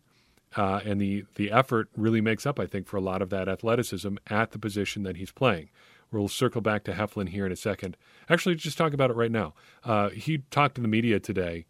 Uh, 0.55 0.81
and 0.85 1.01
the, 1.01 1.25
the 1.35 1.49
effort 1.49 1.89
really 1.97 2.21
makes 2.21 2.45
up, 2.45 2.59
I 2.59 2.67
think, 2.67 2.85
for 2.85 2.97
a 2.97 3.01
lot 3.01 3.23
of 3.23 3.31
that 3.31 3.49
athleticism 3.49 4.15
at 4.27 4.51
the 4.51 4.59
position 4.59 5.01
that 5.03 5.17
he's 5.17 5.31
playing. 5.31 5.71
We'll 6.11 6.27
circle 6.27 6.61
back 6.61 6.83
to 6.83 6.91
Heflin 6.91 7.29
here 7.29 7.47
in 7.47 7.51
a 7.51 7.55
second. 7.55 7.97
Actually, 8.29 8.55
just 8.55 8.77
talk 8.77 8.93
about 8.93 9.09
it 9.09 9.15
right 9.15 9.31
now. 9.31 9.55
Uh, 9.83 10.09
he 10.09 10.43
talked 10.51 10.75
to 10.75 10.81
the 10.81 10.87
media 10.87 11.19
today 11.19 11.65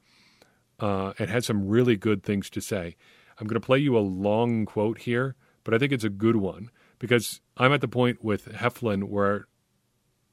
uh, 0.82 1.14
and 1.20 1.30
had 1.30 1.46
some 1.46 1.68
really 1.68 1.96
good 1.96 2.24
things 2.24 2.50
to 2.50 2.60
say. 2.60 2.96
I'm 3.40 3.48
going 3.48 3.60
to 3.60 3.66
play 3.66 3.80
you 3.80 3.98
a 3.98 4.00
long 4.00 4.66
quote 4.66 5.00
here, 5.00 5.36
but 5.64 5.74
I 5.74 5.78
think 5.78 5.92
it's 5.94 6.04
a 6.04 6.10
good 6.10 6.36
one 6.36 6.70
because 7.00 7.40
I'm 7.56 7.72
at 7.72 7.82
the 7.82 7.88
point 7.88 8.24
with 8.24 8.46
Heflin 8.46 9.06
where 9.06 9.48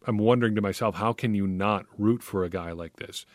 I'm 0.06 0.18
wondering 0.18 0.54
to 0.54 0.60
myself, 0.60 0.96
how 0.96 1.12
can 1.12 1.34
you 1.34 1.46
not 1.46 1.86
root 1.96 2.22
for 2.22 2.44
a 2.44 2.50
guy 2.50 2.72
like 2.72 2.96
this? 2.96 3.26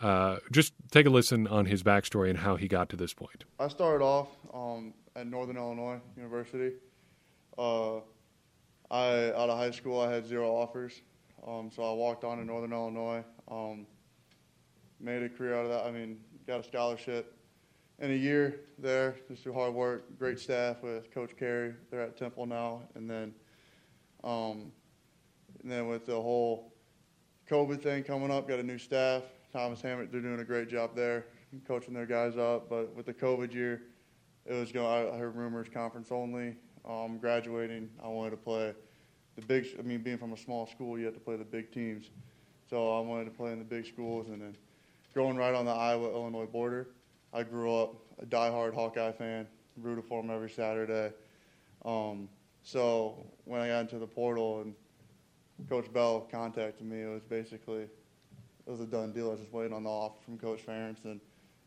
Uh, 0.00 0.38
just 0.50 0.72
take 0.90 1.06
a 1.06 1.10
listen 1.10 1.46
on 1.46 1.66
his 1.66 1.82
backstory 1.82 2.30
and 2.30 2.38
how 2.38 2.56
he 2.56 2.68
got 2.68 2.88
to 2.90 2.96
this 2.96 3.12
point. 3.12 3.44
I 3.58 3.68
started 3.68 4.04
off 4.04 4.28
um, 4.54 4.94
at 5.16 5.26
Northern 5.26 5.56
Illinois 5.56 6.00
University. 6.16 6.76
Uh, 7.58 7.96
I 8.90 9.32
out 9.32 9.50
of 9.50 9.58
high 9.58 9.72
school, 9.72 10.00
I 10.00 10.12
had 10.12 10.24
zero 10.24 10.54
offers, 10.54 11.02
um, 11.46 11.70
so 11.74 11.82
I 11.82 11.92
walked 11.94 12.24
on 12.24 12.38
to 12.38 12.44
Northern 12.44 12.72
Illinois. 12.72 13.24
Um, 13.50 13.86
made 15.00 15.22
a 15.22 15.28
career 15.28 15.54
out 15.54 15.64
of 15.64 15.70
that. 15.70 15.86
I 15.86 15.90
mean, 15.90 16.18
got 16.48 16.60
a 16.60 16.64
scholarship 16.64 17.36
in 17.98 18.10
a 18.10 18.14
year 18.14 18.60
there, 18.78 19.16
just 19.28 19.42
through 19.42 19.52
hard 19.52 19.74
work, 19.74 20.18
great 20.18 20.38
staff 20.38 20.82
with 20.82 21.12
Coach 21.12 21.36
Carey. 21.38 21.74
They're 21.90 22.00
at 22.00 22.16
Temple 22.16 22.46
now, 22.46 22.84
and 22.94 23.08
then, 23.08 23.34
um, 24.24 24.72
and 25.62 25.70
then 25.70 25.88
with 25.88 26.06
the 26.06 26.14
whole 26.14 26.72
COVID 27.50 27.82
thing 27.82 28.02
coming 28.02 28.30
up, 28.30 28.48
got 28.48 28.60
a 28.60 28.62
new 28.62 28.78
staff. 28.78 29.24
Thomas 29.52 29.82
Hammock, 29.82 30.10
they're 30.10 30.22
doing 30.22 30.40
a 30.40 30.44
great 30.44 30.70
job 30.70 30.96
there. 30.96 31.26
coaching 31.66 31.92
their 31.92 32.06
guys 32.06 32.38
up. 32.38 32.70
But 32.70 32.96
with 32.96 33.04
the 33.04 33.14
COVID 33.14 33.52
year, 33.52 33.82
it 34.46 34.54
was 34.54 34.72
going. 34.72 34.86
I 34.86 35.18
heard 35.18 35.36
rumors 35.36 35.68
conference 35.68 36.10
only. 36.10 36.56
Um, 36.88 37.18
graduating, 37.18 37.90
I 38.02 38.08
wanted 38.08 38.30
to 38.30 38.36
play 38.38 38.72
the 39.36 39.44
big. 39.44 39.66
I 39.78 39.82
mean, 39.82 40.02
being 40.02 40.16
from 40.16 40.32
a 40.32 40.36
small 40.36 40.66
school, 40.66 40.98
you 40.98 41.04
have 41.04 41.14
to 41.14 41.20
play 41.20 41.36
the 41.36 41.44
big 41.44 41.72
teams. 41.72 42.10
So 42.70 42.96
I 42.96 43.00
wanted 43.00 43.26
to 43.26 43.32
play 43.32 43.52
in 43.52 43.58
the 43.58 43.66
big 43.66 43.84
schools, 43.84 44.28
and 44.28 44.40
then 44.40 44.56
going 45.14 45.36
right 45.36 45.54
on 45.54 45.64
the 45.64 45.72
Iowa-Illinois 45.72 46.46
border. 46.46 46.88
I 47.32 47.42
grew 47.42 47.74
up 47.76 47.96
a 48.20 48.26
diehard 48.26 48.74
Hawkeye 48.74 49.12
fan, 49.12 49.46
rooted 49.76 50.04
for 50.04 50.22
them 50.22 50.30
every 50.30 50.50
Saturday. 50.50 51.12
Um, 51.84 52.28
so 52.62 53.26
when 53.44 53.60
I 53.60 53.68
got 53.68 53.80
into 53.80 53.98
the 53.98 54.06
portal 54.06 54.62
and 54.62 54.74
Coach 55.68 55.92
Bell 55.92 56.28
contacted 56.30 56.86
me, 56.86 57.02
it 57.02 57.08
was 57.08 57.22
basically 57.22 57.82
it 57.82 58.70
was 58.70 58.80
a 58.80 58.86
done 58.86 59.12
deal. 59.12 59.28
I 59.28 59.30
was 59.32 59.40
just 59.40 59.52
waiting 59.52 59.72
on 59.72 59.84
the 59.84 59.90
offer 59.90 60.20
from 60.22 60.38
Coach 60.38 60.64
Ferentz, 60.64 61.04
and 61.04 61.20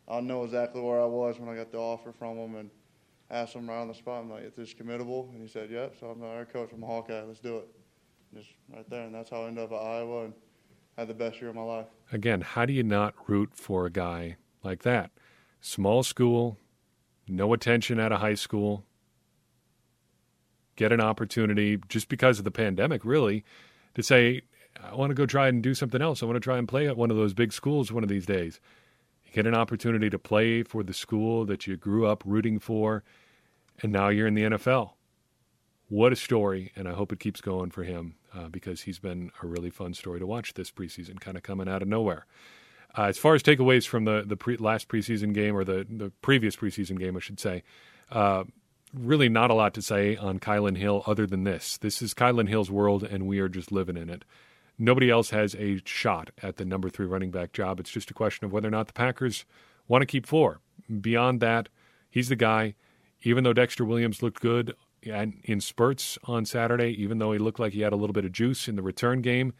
I 0.07 0.19
know 0.21 0.43
exactly 0.43 0.81
where 0.81 1.01
I 1.01 1.05
was 1.05 1.39
when 1.39 1.49
I 1.49 1.55
got 1.55 1.71
the 1.71 1.79
offer 1.79 2.11
from 2.11 2.37
him, 2.37 2.55
and 2.55 2.69
asked 3.29 3.55
him 3.55 3.69
right 3.69 3.79
on 3.79 3.87
the 3.87 3.93
spot, 3.93 4.21
I'm 4.21 4.29
like, 4.29 4.43
"Is 4.43 4.53
this 4.53 4.73
committable?" 4.73 5.29
And 5.33 5.41
he 5.41 5.47
said, 5.47 5.71
"Yep." 5.71 5.95
So 5.99 6.07
I'm 6.07 6.21
like, 6.21 6.29
"All 6.29 6.37
right, 6.37 6.53
Coach, 6.53 6.69
I'm 6.73 6.83
a 6.83 6.85
Hawkeye. 6.85 7.23
Let's 7.23 7.39
do 7.39 7.57
it." 7.57 7.67
Just 8.33 8.49
right 8.73 8.89
there, 8.89 9.03
and 9.03 9.15
that's 9.15 9.29
how 9.29 9.43
I 9.43 9.47
ended 9.47 9.63
up 9.63 9.71
at 9.71 9.81
Iowa 9.81 10.25
and 10.25 10.33
had 10.97 11.07
the 11.07 11.13
best 11.13 11.41
year 11.41 11.49
of 11.49 11.55
my 11.55 11.63
life. 11.63 11.87
Again, 12.11 12.41
how 12.41 12.65
do 12.65 12.73
you 12.73 12.83
not 12.83 13.13
root 13.27 13.51
for 13.53 13.85
a 13.85 13.89
guy 13.89 14.37
like 14.63 14.83
that? 14.83 15.11
Small 15.61 16.03
school, 16.03 16.57
no 17.27 17.53
attention 17.53 17.99
out 17.99 18.11
of 18.11 18.19
high 18.19 18.33
school, 18.33 18.83
get 20.75 20.91
an 20.91 21.01
opportunity 21.01 21.79
just 21.87 22.09
because 22.09 22.39
of 22.39 22.45
the 22.45 22.51
pandemic, 22.51 23.05
really, 23.05 23.43
to 23.95 24.03
say, 24.03 24.41
I 24.83 24.95
want 24.95 25.11
to 25.11 25.15
go 25.15 25.25
try 25.25 25.47
and 25.47 25.61
do 25.61 25.73
something 25.73 26.01
else. 26.01 26.23
I 26.23 26.25
want 26.25 26.37
to 26.37 26.41
try 26.41 26.57
and 26.57 26.67
play 26.67 26.87
at 26.87 26.97
one 26.97 27.11
of 27.11 27.17
those 27.17 27.33
big 27.33 27.53
schools 27.53 27.91
one 27.91 28.03
of 28.03 28.09
these 28.09 28.25
days. 28.25 28.59
You 29.25 29.31
get 29.33 29.47
an 29.47 29.55
opportunity 29.55 30.09
to 30.09 30.19
play 30.19 30.63
for 30.63 30.83
the 30.83 30.93
school 30.93 31.45
that 31.45 31.67
you 31.67 31.77
grew 31.77 32.07
up 32.07 32.23
rooting 32.25 32.59
for, 32.59 33.03
and 33.81 33.91
now 33.91 34.09
you're 34.09 34.27
in 34.27 34.33
the 34.33 34.43
NFL. 34.43 34.91
What 35.91 36.13
a 36.13 36.15
story, 36.15 36.71
and 36.77 36.87
I 36.87 36.93
hope 36.93 37.11
it 37.11 37.19
keeps 37.19 37.41
going 37.41 37.69
for 37.69 37.83
him 37.83 38.15
uh, 38.33 38.47
because 38.47 38.83
he's 38.83 38.97
been 38.97 39.29
a 39.43 39.45
really 39.45 39.69
fun 39.69 39.93
story 39.93 40.21
to 40.21 40.25
watch 40.25 40.53
this 40.53 40.71
preseason, 40.71 41.19
kind 41.19 41.35
of 41.35 41.43
coming 41.43 41.67
out 41.67 41.81
of 41.81 41.89
nowhere. 41.89 42.25
Uh, 42.97 43.07
as 43.07 43.17
far 43.17 43.35
as 43.35 43.43
takeaways 43.43 43.85
from 43.85 44.05
the 44.05 44.23
the 44.25 44.37
pre- 44.37 44.55
last 44.55 44.87
preseason 44.87 45.33
game 45.33 45.53
or 45.53 45.65
the 45.65 45.85
the 45.89 46.09
previous 46.21 46.55
preseason 46.55 46.97
game, 46.97 47.17
I 47.17 47.19
should 47.19 47.41
say, 47.41 47.63
uh, 48.09 48.45
really 48.93 49.27
not 49.27 49.51
a 49.51 49.53
lot 49.53 49.73
to 49.73 49.81
say 49.81 50.15
on 50.15 50.39
Kylin 50.39 50.77
Hill 50.77 51.03
other 51.05 51.27
than 51.27 51.43
this. 51.43 51.77
This 51.77 52.01
is 52.01 52.13
Kylin 52.13 52.47
Hill's 52.47 52.71
world, 52.71 53.03
and 53.03 53.27
we 53.27 53.39
are 53.39 53.49
just 53.49 53.69
living 53.69 53.97
in 53.97 54.09
it. 54.09 54.23
Nobody 54.79 55.09
else 55.09 55.31
has 55.31 55.55
a 55.55 55.81
shot 55.83 56.31
at 56.41 56.55
the 56.55 56.63
number 56.63 56.89
three 56.89 57.05
running 57.05 57.31
back 57.31 57.51
job. 57.51 57.81
It's 57.81 57.91
just 57.91 58.09
a 58.09 58.13
question 58.13 58.45
of 58.45 58.53
whether 58.53 58.69
or 58.69 58.71
not 58.71 58.87
the 58.87 58.93
Packers 58.93 59.43
want 59.89 60.03
to 60.03 60.05
keep 60.05 60.25
four. 60.25 60.61
Beyond 61.01 61.41
that, 61.41 61.67
he's 62.09 62.29
the 62.29 62.37
guy. 62.37 62.75
Even 63.23 63.43
though 63.43 63.53
Dexter 63.53 63.83
Williams 63.83 64.23
looked 64.23 64.39
good 64.39 64.73
in 65.03 65.61
spurts 65.61 66.17
on 66.25 66.45
Saturday, 66.45 66.89
even 67.01 67.17
though 67.17 67.31
he 67.31 67.39
looked 67.39 67.59
like 67.59 67.73
he 67.73 67.81
had 67.81 67.93
a 67.93 67.95
little 67.95 68.13
bit 68.13 68.25
of 68.25 68.31
juice 68.31 68.67
in 68.67 68.75
the 68.75 68.81
return 68.81 69.21
game, 69.21 69.53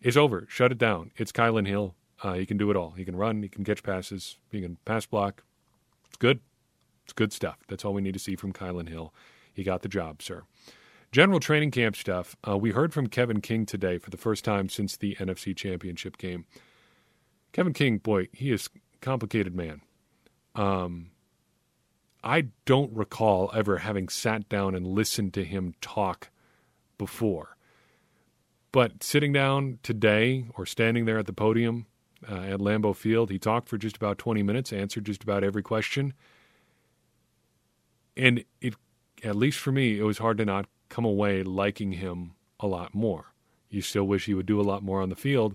is 0.00 0.16
over. 0.16 0.46
Shut 0.48 0.72
it 0.72 0.78
down. 0.78 1.10
It's 1.16 1.32
Kylin 1.32 1.66
Hill. 1.66 1.94
Uh, 2.22 2.34
he 2.34 2.46
can 2.46 2.56
do 2.56 2.70
it 2.70 2.76
all. 2.76 2.92
He 2.92 3.04
can 3.04 3.16
run. 3.16 3.42
He 3.42 3.48
can 3.48 3.64
catch 3.64 3.82
passes. 3.82 4.38
He 4.50 4.60
can 4.60 4.76
pass 4.84 5.06
block. 5.06 5.42
It's 6.06 6.16
good. 6.16 6.40
It's 7.04 7.12
good 7.12 7.32
stuff. 7.32 7.58
That's 7.68 7.84
all 7.84 7.94
we 7.94 8.02
need 8.02 8.14
to 8.14 8.20
see 8.20 8.36
from 8.36 8.52
Kylin 8.52 8.88
Hill. 8.88 9.12
He 9.52 9.62
got 9.64 9.82
the 9.82 9.88
job, 9.88 10.22
sir. 10.22 10.42
General 11.10 11.40
training 11.40 11.70
camp 11.70 11.96
stuff. 11.96 12.36
Uh, 12.46 12.58
we 12.58 12.70
heard 12.70 12.92
from 12.92 13.06
Kevin 13.06 13.40
King 13.40 13.64
today 13.64 13.98
for 13.98 14.10
the 14.10 14.16
first 14.16 14.44
time 14.44 14.68
since 14.68 14.96
the 14.96 15.16
NFC 15.16 15.56
Championship 15.56 16.18
game. 16.18 16.44
Kevin 17.52 17.72
King, 17.72 17.98
boy, 17.98 18.28
he 18.32 18.52
is 18.52 18.68
complicated 19.00 19.54
man. 19.54 19.80
Um, 20.54 21.10
I 22.22 22.48
don't 22.64 22.92
recall 22.92 23.50
ever 23.54 23.78
having 23.78 24.08
sat 24.08 24.48
down 24.48 24.74
and 24.74 24.86
listened 24.86 25.34
to 25.34 25.44
him 25.44 25.74
talk 25.80 26.30
before. 26.96 27.56
But 28.72 29.02
sitting 29.02 29.32
down 29.32 29.78
today 29.82 30.46
or 30.56 30.66
standing 30.66 31.04
there 31.04 31.18
at 31.18 31.26
the 31.26 31.32
podium 31.32 31.86
uh, 32.26 32.34
at 32.34 32.60
Lambeau 32.60 32.94
Field. 32.94 33.30
He 33.30 33.38
talked 33.38 33.68
for 33.68 33.78
just 33.78 33.96
about 33.96 34.18
20 34.18 34.42
minutes, 34.42 34.72
answered 34.72 35.04
just 35.04 35.22
about 35.22 35.44
every 35.44 35.62
question. 35.62 36.14
And 38.16 38.44
it, 38.60 38.74
at 39.22 39.36
least 39.36 39.58
for 39.58 39.72
me, 39.72 39.98
it 39.98 40.02
was 40.02 40.18
hard 40.18 40.38
to 40.38 40.44
not 40.44 40.66
come 40.88 41.04
away 41.04 41.42
liking 41.42 41.92
him 41.92 42.32
a 42.58 42.66
lot 42.66 42.94
more. 42.94 43.32
You 43.70 43.82
still 43.82 44.04
wish 44.04 44.26
he 44.26 44.34
would 44.34 44.46
do 44.46 44.60
a 44.60 44.62
lot 44.62 44.82
more 44.82 45.02
on 45.02 45.10
the 45.10 45.16
field, 45.16 45.54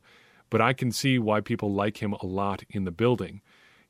but 0.50 0.62
I 0.62 0.74
can 0.74 0.92
see 0.92 1.18
why 1.18 1.42
people 1.42 1.74
like 1.74 2.02
him 2.02 2.14
a 2.14 2.26
lot 2.26 2.64
in 2.70 2.86
the 2.86 2.92
building. 2.92 3.42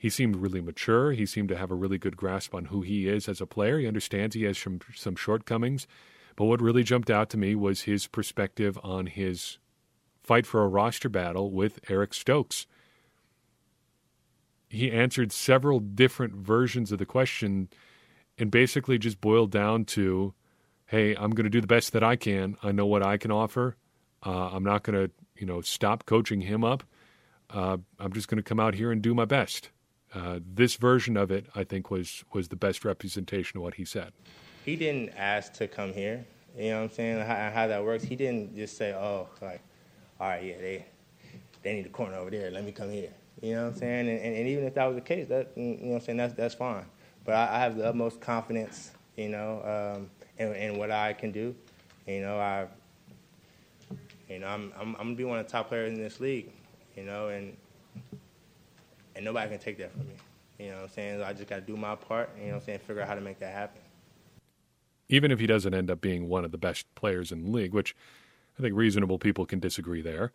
He 0.04 0.10
seemed 0.10 0.36
really 0.36 0.60
mature. 0.60 1.14
He 1.14 1.26
seemed 1.26 1.48
to 1.48 1.56
have 1.56 1.72
a 1.72 1.76
really 1.76 1.98
good 1.98 2.18
grasp 2.18 2.54
on 2.54 2.66
who 2.66 2.82
he 2.82 3.08
is 3.08 3.30
as 3.30 3.40
a 3.40 3.46
player. 3.46 3.80
He 3.80 3.88
understands 3.88 4.36
he 4.36 4.44
has 4.44 4.58
some, 4.58 4.82
some 4.94 5.16
shortcomings. 5.16 5.88
But 6.36 6.44
what 6.44 6.62
really 6.62 6.84
jumped 6.84 7.10
out 7.10 7.30
to 7.30 7.38
me 7.38 7.56
was 7.56 7.84
his 7.84 8.08
perspective 8.08 8.78
on 8.84 9.06
his 9.06 9.60
fight 10.22 10.46
for 10.46 10.62
a 10.62 10.68
roster 10.68 11.08
battle 11.08 11.52
with 11.52 11.80
Eric 11.90 12.14
Stokes. 12.14 12.68
He 14.68 14.92
answered 14.92 15.32
several 15.32 15.80
different 15.80 16.36
versions 16.36 16.92
of 16.92 17.00
the 17.00 17.06
question 17.06 17.70
and 18.38 18.52
basically 18.52 18.98
just 18.98 19.22
boiled 19.22 19.52
down 19.52 19.86
to 19.86 20.34
hey, 20.88 21.16
I'm 21.16 21.32
going 21.32 21.46
to 21.46 21.50
do 21.50 21.62
the 21.62 21.66
best 21.66 21.94
that 21.94 22.04
I 22.04 22.18
can. 22.18 22.58
I 22.62 22.74
know 22.74 22.86
what 22.86 23.04
I 23.04 23.16
can 23.16 23.32
offer. 23.32 23.78
Uh, 24.22 24.50
I'm 24.52 24.66
not 24.66 24.84
going 24.84 25.08
to, 25.08 25.14
you 25.38 25.46
know, 25.46 25.62
stop 25.62 26.06
coaching 26.06 26.42
him 26.42 26.66
up. 26.66 26.84
Uh, 27.50 27.78
I'm 27.98 28.12
just 28.12 28.28
going 28.28 28.36
to 28.36 28.44
come 28.44 28.60
out 28.60 28.76
here 28.76 28.92
and 28.92 29.02
do 29.02 29.14
my 29.14 29.24
best. 29.24 29.70
Uh, 30.14 30.40
this 30.54 30.76
version 30.76 31.18
of 31.18 31.32
it, 31.32 31.48
I 31.56 31.64
think, 31.64 31.90
was 31.90 32.24
was 32.34 32.50
the 32.50 32.56
best 32.56 32.86
representation 32.86 33.58
of 33.58 33.64
what 33.64 33.76
he 33.76 33.86
said. 33.86 34.14
He 34.64 34.76
didn't 34.76 35.10
ask 35.18 35.54
to 35.54 35.68
come 35.68 35.94
here. 35.94 36.26
You 36.58 36.70
know 36.70 36.78
what 36.78 36.84
I'm 36.84 36.90
saying? 36.92 37.26
How, 37.26 37.52
how 37.52 37.68
that 37.68 37.84
works. 37.84 38.04
He 38.04 38.16
didn't 38.16 38.56
just 38.56 38.78
say, 38.78 38.94
"Oh, 38.94 39.28
like 39.42 39.62
all 40.20 40.30
right, 40.30 40.44
yeah, 40.44 40.58
they 40.58 40.86
they 41.64 41.74
need 41.74 41.86
a 41.86 41.90
corner 41.90 42.16
over 42.16 42.30
there. 42.30 42.52
Let 42.52 42.64
me 42.64 42.72
come 42.72 42.92
here. 42.92 43.10
You 43.42 43.56
know 43.56 43.64
what 43.64 43.74
I'm 43.74 43.80
saying? 43.80 44.08
And, 44.08 44.20
and, 44.20 44.36
and 44.36 44.48
even 44.48 44.64
if 44.66 44.76
that 44.76 44.86
was 44.86 44.96
the 44.96 45.02
case, 45.02 45.28
that 45.30 45.52
you 45.56 45.64
know 45.64 45.88
what 45.88 45.96
I'm 45.96 46.02
saying, 46.02 46.18
that's 46.18 46.34
that's 46.34 46.56
fine. 46.56 46.86
But 47.26 47.36
I, 47.36 47.56
I 47.56 47.60
have 47.60 47.78
the 47.78 47.88
utmost 47.88 48.22
confidence, 48.22 48.92
you 49.16 49.30
know, 49.30 49.96
um, 49.98 50.10
in, 50.38 50.54
in 50.56 50.78
what 50.78 50.92
I 50.92 51.14
can 51.14 51.32
do. 51.32 51.56
You 52.08 52.22
know, 52.22 52.38
I, 52.38 52.68
you 54.30 54.40
know, 54.40 54.48
I'm, 54.48 54.72
I'm 54.80 54.96
I'm 54.96 55.08
gonna 55.08 55.16
be 55.16 55.24
one 55.24 55.40
of 55.40 55.46
the 55.46 55.52
top 55.52 55.70
players 55.70 55.92
in 55.92 56.02
this 56.02 56.20
league. 56.20 56.52
You 56.96 57.04
know, 57.04 57.30
and 57.30 57.58
and 59.16 59.26
nobody 59.26 59.50
can 59.50 59.60
take 59.60 59.78
that 59.78 59.92
from 59.92 60.08
me. 60.08 60.16
You 60.60 60.70
know 60.70 60.76
what 60.76 60.84
I'm 60.84 60.90
saying? 60.90 61.24
I 61.24 61.34
just 61.34 61.50
got 61.50 61.56
to 61.56 61.62
do 61.62 61.76
my 61.76 61.96
part. 61.96 62.30
You 62.38 62.46
know 62.46 62.50
what 62.54 62.56
I'm 62.58 62.66
saying? 62.66 62.80
Figure 62.80 63.02
out 63.02 63.08
how 63.08 63.16
to 63.16 63.22
make 63.22 63.40
that 63.40 63.54
happen. 63.54 63.82
Even 65.10 65.32
if 65.32 65.40
he 65.40 65.48
doesn't 65.48 65.74
end 65.74 65.92
up 65.92 66.02
being 66.02 66.30
one 66.30 66.46
of 66.46 66.52
the 66.52 66.58
best 66.58 66.86
players 66.96 67.32
in 67.32 67.46
the 67.46 67.52
league, 67.52 67.74
which 67.74 67.96
I 68.58 68.62
think 68.62 68.76
reasonable 68.76 69.20
people 69.20 69.46
can 69.46 69.60
disagree 69.60 70.02
there. 70.02 70.32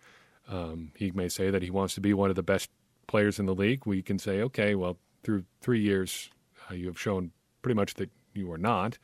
Um, 0.49 0.93
he 0.97 1.11
may 1.11 1.29
say 1.29 1.51
that 1.51 1.63
he 1.63 1.71
wants 1.71 1.95
to 1.95 2.01
be 2.01 2.13
one 2.13 2.31
of 2.31 2.37
the 2.37 2.43
best 2.43 2.71
players 3.07 3.39
in 3.39 3.47
the 3.47 3.55
league. 3.55 3.87
We 3.87 4.03
can 4.03 4.19
say, 4.19 4.41
okay, 4.43 4.75
well, 4.75 4.99
through 5.23 5.45
three 5.61 5.81
years, 5.81 6.31
uh, 6.71 6.75
you 6.75 6.87
have 6.87 6.99
shown 6.99 7.33
pretty 7.63 7.75
much 7.75 7.95
that 7.95 8.11
you 8.35 8.51
are 8.53 8.59
not. 8.59 8.99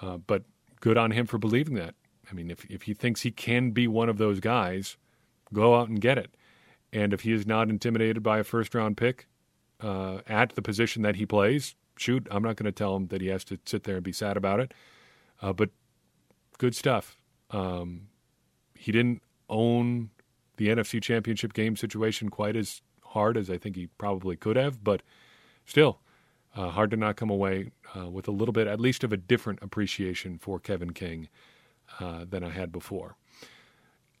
Uh, 0.00 0.18
but 0.18 0.44
good 0.80 0.98
on 0.98 1.10
him 1.12 1.26
for 1.26 1.38
believing 1.38 1.74
that. 1.74 1.94
I 2.30 2.34
mean, 2.34 2.50
if 2.50 2.64
if 2.70 2.82
he 2.82 2.94
thinks 2.94 3.22
he 3.22 3.30
can 3.30 3.70
be 3.70 3.86
one 3.86 4.08
of 4.08 4.18
those 4.18 4.40
guys, 4.40 4.96
go 5.52 5.76
out 5.76 5.88
and 5.88 6.00
get 6.00 6.18
it. 6.18 6.34
And 6.92 7.12
if 7.12 7.22
he 7.22 7.32
is 7.32 7.46
not 7.46 7.68
intimidated 7.68 8.22
by 8.22 8.38
a 8.38 8.44
first 8.44 8.74
round 8.74 8.96
pick 8.96 9.26
uh, 9.80 10.18
at 10.26 10.54
the 10.54 10.62
position 10.62 11.02
that 11.02 11.16
he 11.16 11.26
plays, 11.26 11.74
shoot, 11.96 12.26
I'm 12.30 12.42
not 12.42 12.56
going 12.56 12.66
to 12.66 12.72
tell 12.72 12.96
him 12.96 13.08
that 13.08 13.20
he 13.20 13.28
has 13.28 13.44
to 13.44 13.58
sit 13.64 13.84
there 13.84 13.96
and 13.96 14.04
be 14.04 14.12
sad 14.12 14.36
about 14.36 14.60
it. 14.60 14.72
Uh, 15.42 15.52
but 15.52 15.70
good 16.58 16.74
stuff. 16.74 17.16
Um, 17.50 18.08
he 18.74 18.92
didn't 18.92 19.22
own 19.48 20.10
the 20.56 20.68
NFC 20.68 21.02
Championship 21.02 21.52
game 21.52 21.76
situation 21.76 22.28
quite 22.28 22.56
as 22.56 22.82
hard 23.02 23.36
as 23.36 23.50
I 23.50 23.58
think 23.58 23.76
he 23.76 23.86
probably 23.98 24.36
could 24.36 24.56
have, 24.56 24.82
but 24.82 25.02
still, 25.64 26.00
uh, 26.54 26.70
hard 26.70 26.90
to 26.90 26.96
not 26.96 27.16
come 27.16 27.30
away 27.30 27.70
uh, 27.94 28.08
with 28.08 28.26
a 28.28 28.30
little 28.30 28.52
bit, 28.52 28.66
at 28.66 28.80
least, 28.80 29.04
of 29.04 29.12
a 29.12 29.16
different 29.16 29.58
appreciation 29.62 30.38
for 30.38 30.58
Kevin 30.58 30.92
King 30.92 31.28
uh, 32.00 32.24
than 32.28 32.42
I 32.42 32.50
had 32.50 32.72
before. 32.72 33.16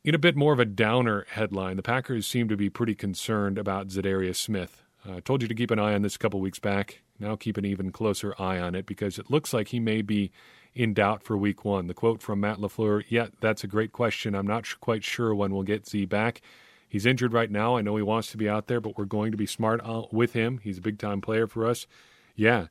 In 0.06 0.14
a 0.14 0.18
bit 0.18 0.36
more 0.36 0.52
of 0.52 0.60
a 0.60 0.64
downer 0.64 1.26
headline, 1.30 1.74
the 1.74 1.82
Packers 1.82 2.28
seem 2.28 2.48
to 2.48 2.56
be 2.56 2.70
pretty 2.70 2.94
concerned 2.94 3.58
about 3.58 3.88
Za'Darius 3.88 4.36
Smith. 4.36 4.84
I 5.04 5.18
told 5.18 5.42
you 5.42 5.48
to 5.48 5.54
keep 5.54 5.72
an 5.72 5.80
eye 5.80 5.94
on 5.94 6.02
this 6.02 6.14
a 6.14 6.18
couple 6.20 6.38
weeks 6.38 6.60
back. 6.60 7.02
Now 7.18 7.34
keep 7.34 7.56
an 7.56 7.64
even 7.64 7.90
closer 7.90 8.32
eye 8.38 8.60
on 8.60 8.76
it 8.76 8.86
because 8.86 9.18
it 9.18 9.32
looks 9.32 9.52
like 9.52 9.66
he 9.66 9.80
may 9.80 10.02
be 10.02 10.30
in 10.76 10.94
doubt 10.94 11.24
for 11.24 11.36
week 11.36 11.64
one. 11.64 11.88
The 11.88 11.92
quote 11.92 12.22
from 12.22 12.38
Matt 12.38 12.58
LaFleur, 12.58 13.02
yeah, 13.08 13.26
that's 13.40 13.64
a 13.64 13.66
great 13.66 13.90
question. 13.90 14.36
I'm 14.36 14.46
not 14.46 14.78
quite 14.80 15.02
sure 15.02 15.34
when 15.34 15.52
we'll 15.52 15.64
get 15.64 15.88
Z 15.88 16.04
back. 16.04 16.40
He's 16.88 17.04
injured 17.04 17.32
right 17.32 17.50
now. 17.50 17.76
I 17.76 17.82
know 17.82 17.96
he 17.96 18.02
wants 18.04 18.30
to 18.30 18.36
be 18.36 18.48
out 18.48 18.68
there, 18.68 18.80
but 18.80 18.96
we're 18.96 19.06
going 19.06 19.32
to 19.32 19.36
be 19.36 19.44
smart 19.44 19.80
uh, 19.82 20.04
with 20.12 20.34
him. 20.34 20.60
He's 20.62 20.78
a 20.78 20.82
big 20.82 21.00
time 21.00 21.20
player 21.20 21.48
for 21.48 21.66
us. 21.66 21.88
Yeah, 22.36 22.68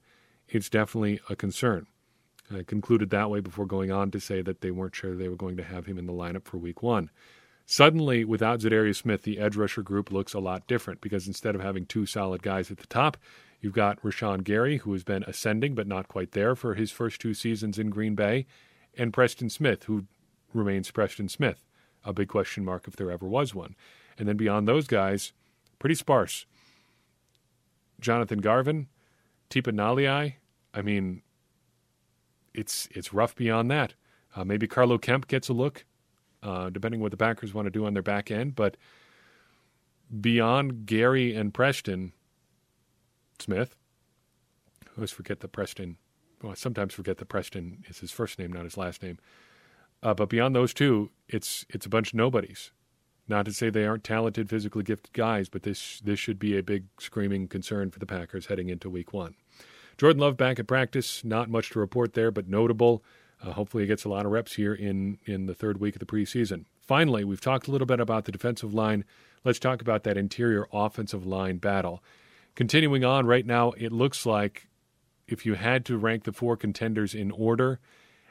it's 0.48 0.70
definitely 0.70 1.20
a 1.30 1.36
concern. 1.36 1.88
I 2.54 2.64
concluded 2.64 3.10
that 3.10 3.30
way 3.30 3.40
before 3.40 3.66
going 3.66 3.92
on 3.92 4.12
to 4.12 4.20
say 4.20 4.42
that 4.42 4.62
they 4.62 4.72
weren't 4.72 4.96
sure 4.96 5.16
they 5.16 5.30
were 5.30 5.36
going 5.36 5.58
to 5.58 5.64
have 5.64 5.86
him 5.86 5.98
in 5.98 6.06
the 6.06 6.14
lineup 6.14 6.46
for 6.46 6.58
week 6.58 6.84
one. 6.84 7.10
Suddenly, 7.66 8.26
without 8.26 8.60
Za'Darius 8.60 8.98
Smith, 8.98 9.24
the 9.24 9.40
edge 9.40 9.56
rusher 9.56 9.82
group 9.82 10.12
looks 10.12 10.36
a 10.36 10.40
lot 10.40 10.68
different 10.68 11.02
because 11.02 11.28
instead 11.28 11.56
of 11.56 11.62
having 11.62 11.86
two 11.86 12.06
solid 12.06 12.44
guys 12.44 12.70
at 12.70 12.78
the 12.78 12.88
top, 12.88 13.18
you've 13.60 13.74
got 13.74 14.02
Rashan 14.04 14.44
Gary, 14.44 14.78
who 14.78 14.94
has 14.94 15.04
been 15.04 15.24
ascending 15.24 15.74
but 15.74 15.88
not 15.88 16.08
quite 16.08 16.34
there 16.34 16.56
for 16.56 16.76
his 16.76 16.92
first 16.92 17.20
two 17.20 17.34
seasons 17.34 17.80
in 17.80 17.90
Green 17.90 18.14
Bay, 18.14 18.46
and 18.96 19.12
Preston 19.12 19.50
Smith, 19.50 19.86
who 19.86 20.06
remains 20.54 20.92
Preston 20.92 21.28
Smith, 21.28 21.66
a 22.04 22.14
big 22.14 22.28
question 22.28 22.64
mark 22.64 22.88
if 22.88 22.96
there 22.96 23.10
ever 23.10 23.28
was 23.28 23.56
one. 23.56 23.76
And 24.20 24.28
then 24.28 24.38
beyond 24.38 24.68
those 24.68 24.86
guys, 24.86 25.34
pretty 25.80 25.96
sparse. 25.96 26.46
Jonathan 28.00 28.40
Garvin, 28.40 28.88
Tipa 29.50 29.72
Galeai, 29.72 30.36
I 30.74 30.82
mean, 30.82 31.24
it's 32.56 32.88
it's 32.92 33.14
rough 33.14 33.36
beyond 33.36 33.70
that. 33.72 33.94
Uh, 34.36 34.44
maybe 34.44 34.68
Carlo 34.68 34.98
Kemp 34.98 35.28
gets 35.28 35.50
a 35.50 35.54
look, 35.54 35.86
uh, 36.44 36.70
depending 36.70 37.00
what 37.00 37.12
the 37.12 37.18
Packers 37.18 37.54
want 37.54 37.66
to 37.66 37.72
do 37.72 37.86
on 37.86 37.94
their 37.94 38.04
back 38.04 38.30
end. 38.32 38.56
But 38.56 38.78
beyond 40.22 40.86
Gary 40.86 41.36
and 41.36 41.54
Preston 41.54 42.14
Smith, 43.40 43.76
I 44.86 44.90
always 44.98 45.12
forget 45.12 45.40
the 45.40 45.48
Preston. 45.48 45.98
Well, 46.42 46.52
I 46.52 46.56
sometimes 46.56 46.94
forget 46.94 47.18
that 47.18 47.30
Preston 47.30 47.84
is 47.88 48.00
his 48.00 48.12
first 48.12 48.38
name, 48.38 48.52
not 48.52 48.66
his 48.66 48.78
last 48.78 49.02
name. 49.02 49.18
Uh, 50.04 50.14
but 50.14 50.30
beyond 50.30 50.56
those 50.56 50.74
two, 50.74 51.12
it's 51.28 51.66
it's 51.70 51.86
a 51.86 51.90
bunch 51.90 52.10
of 52.10 52.16
nobodies. 52.16 52.72
Not 53.28 53.46
to 53.46 53.54
say 53.54 53.70
they 53.70 53.86
aren't 53.86 54.04
talented, 54.04 54.50
physically 54.50 54.84
gifted 54.84 55.14
guys, 55.14 55.50
but 55.50 55.64
this 55.64 56.00
this 56.02 56.20
should 56.20 56.38
be 56.38 56.58
a 56.58 56.64
big 56.64 56.86
screaming 57.00 57.48
concern 57.48 57.90
for 57.90 58.00
the 58.00 58.06
Packers 58.06 58.48
heading 58.48 58.70
into 58.70 58.90
Week 58.90 59.14
One. 59.14 59.36
Jordan 59.98 60.22
Love 60.22 60.38
back 60.38 60.60
at 60.60 60.68
practice. 60.68 61.24
Not 61.24 61.50
much 61.50 61.70
to 61.72 61.80
report 61.80 62.14
there, 62.14 62.32
but 62.32 62.48
notable. 62.48 63.04
Uh, 63.42 63.52
hopefully, 63.52 63.84
he 63.84 63.88
gets 63.88 64.06
a 64.06 64.10
lot 64.10 64.26
of 64.26 64.32
reps 64.32 64.54
here 64.54 64.74
in 64.74 65.20
in 65.26 65.46
the 65.46 65.54
third 65.54 65.80
week 65.80 65.96
of 65.96 66.00
the 66.00 66.06
preseason. 66.06 66.66
Finally, 66.82 67.24
we've 67.24 67.42
talked 67.42 67.68
a 67.68 67.72
little 67.72 67.88
bit 67.88 68.00
about 68.00 68.26
the 68.26 68.32
defensive 68.32 68.74
line. 68.74 69.06
Let's 69.44 69.60
talk 69.60 69.82
about 69.82 70.04
that 70.04 70.18
interior 70.18 70.68
offensive 70.72 71.26
line 71.26 71.58
battle. 71.58 72.04
Continuing 72.56 73.04
on 73.04 73.26
right 73.26 73.46
now, 73.46 73.72
it 73.72 73.92
looks 73.92 74.26
like 74.26 74.68
if 75.28 75.46
you 75.46 75.56
had 75.56 75.86
to 75.86 75.98
rank 75.98 76.24
the 76.24 76.32
four 76.32 76.56
contenders 76.56 77.14
in 77.14 77.32
order, 77.32 77.80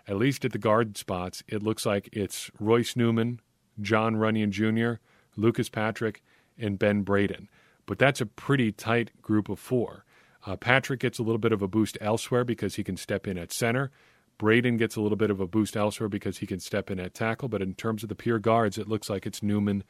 at 0.06 0.16
least 0.16 0.44
at 0.44 0.52
the 0.52 0.59
guard 0.59 0.97
spots, 0.97 1.42
it 1.49 1.62
looks 1.62 1.85
like 1.85 2.09
it's 2.12 2.50
Royce 2.59 2.97
Newman, 2.97 3.40
Jon 3.80 4.16
Runyan 4.16 4.50
Jr., 4.50 5.00
Lucas 5.37 5.68
Patrick, 5.68 6.23
and 6.59 6.78
Ben 6.78 7.02
Braden. 7.02 7.49
But 7.87 7.99
that's 7.99 8.21
a 8.21 8.26
pretty 8.26 8.73
tight 8.73 9.11
group 9.21 9.49
of 9.49 9.59
four. 9.59 10.03
Uh, 10.46 10.56
Patrick 10.56 11.00
gets 11.00 11.18
a 11.18 11.22
little 11.22 11.38
bit 11.38 11.52
of 11.52 11.62
a 11.62 11.68
boost 11.68 11.96
elsewhere 12.00 12.44
because 12.44 12.74
he 12.74 12.84
can 12.84 12.96
step 12.96 13.26
in 13.26 13.38
at 13.38 13.52
center. 13.52 13.90
Braden 14.36 14.76
gets 14.76 14.96
a 14.96 15.00
little 15.00 15.16
bit 15.16 15.30
of 15.30 15.40
a 15.40 15.46
boost 15.46 15.76
elsewhere 15.76 16.08
because 16.08 16.38
he 16.38 16.46
can 16.46 16.60
step 16.60 16.90
in 16.90 17.00
at 17.00 17.14
tackle. 17.14 17.48
But 17.48 17.62
in 17.62 17.74
terms 17.74 18.02
of 18.02 18.08
the 18.08 18.14
pure 18.14 18.38
guards, 18.38 18.76
it 18.76 18.88
looks 18.88 19.08
like 19.08 19.26
it's 19.26 19.42
Newman 19.42 19.84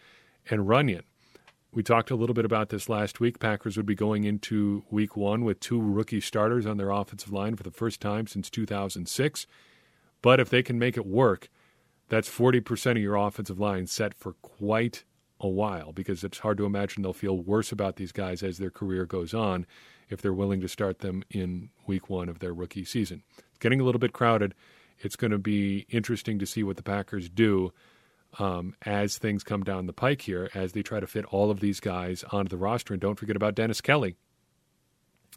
and 0.50 0.62
Runyan. 0.62 1.02
We 1.72 1.82
talked 1.82 2.12
a 2.12 2.16
little 2.16 2.34
bit 2.34 2.44
about 2.44 2.68
this 2.68 2.88
last 2.88 3.18
week. 3.18 3.40
Packers 3.40 3.76
would 3.76 3.86
be 3.86 3.96
going 3.96 4.22
into 4.22 4.84
week 4.90 5.16
one 5.16 5.44
with 5.44 5.58
two 5.58 5.80
rookie 5.80 6.20
starters 6.20 6.66
on 6.66 6.76
their 6.76 6.90
offensive 6.90 7.32
line 7.32 7.56
for 7.56 7.64
the 7.64 7.72
first 7.72 8.00
time 8.00 8.28
since 8.28 8.48
2006. 8.48 9.46
But 10.22 10.38
if 10.38 10.50
they 10.50 10.62
can 10.62 10.78
make 10.78 10.96
it 10.96 11.06
work, 11.06 11.48
that's 12.08 12.28
40% 12.28 12.92
of 12.92 12.98
your 12.98 13.16
offensive 13.16 13.58
line 13.58 13.88
set 13.88 14.14
for 14.14 14.34
quite 14.34 15.02
a 15.40 15.48
while 15.48 15.90
because 15.90 16.22
it's 16.22 16.38
hard 16.38 16.58
to 16.58 16.64
imagine 16.64 17.02
they'll 17.02 17.12
feel 17.12 17.36
worse 17.36 17.72
about 17.72 17.96
these 17.96 18.12
guys 18.12 18.42
as 18.42 18.58
their 18.58 18.70
career 18.70 19.04
goes 19.04 19.34
on 19.34 19.66
if 20.08 20.20
they're 20.20 20.32
willing 20.32 20.60
to 20.60 20.68
start 20.68 21.00
them 21.00 21.24
in 21.30 21.70
week 21.86 22.08
one 22.08 22.28
of 22.28 22.38
their 22.38 22.52
rookie 22.52 22.84
season. 22.84 23.22
It's 23.48 23.58
getting 23.58 23.80
a 23.80 23.84
little 23.84 23.98
bit 23.98 24.12
crowded. 24.12 24.54
It's 25.00 25.16
going 25.16 25.30
to 25.30 25.38
be 25.38 25.86
interesting 25.90 26.38
to 26.38 26.46
see 26.46 26.62
what 26.62 26.76
the 26.76 26.82
Packers 26.82 27.28
do 27.28 27.72
um, 28.38 28.74
as 28.84 29.18
things 29.18 29.42
come 29.44 29.62
down 29.62 29.86
the 29.86 29.92
pike 29.92 30.22
here, 30.22 30.50
as 30.54 30.72
they 30.72 30.82
try 30.82 31.00
to 31.00 31.06
fit 31.06 31.24
all 31.26 31.50
of 31.50 31.60
these 31.60 31.80
guys 31.80 32.24
onto 32.30 32.48
the 32.48 32.56
roster. 32.56 32.94
And 32.94 33.00
don't 33.00 33.18
forget 33.18 33.36
about 33.36 33.54
Dennis 33.54 33.80
Kelly. 33.80 34.16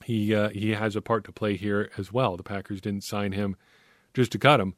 He 0.04 0.34
uh, 0.34 0.50
he 0.50 0.72
has 0.72 0.96
a 0.96 1.02
part 1.02 1.24
to 1.26 1.32
play 1.32 1.58
here 1.58 1.90
as 1.98 2.12
well. 2.12 2.38
The 2.38 2.44
Packers 2.44 2.82
didn't 2.82 3.04
sign 3.04 3.32
him 3.32 3.56
just 4.14 4.32
to 4.34 4.40
cut 4.40 4.60
him, 4.60 4.76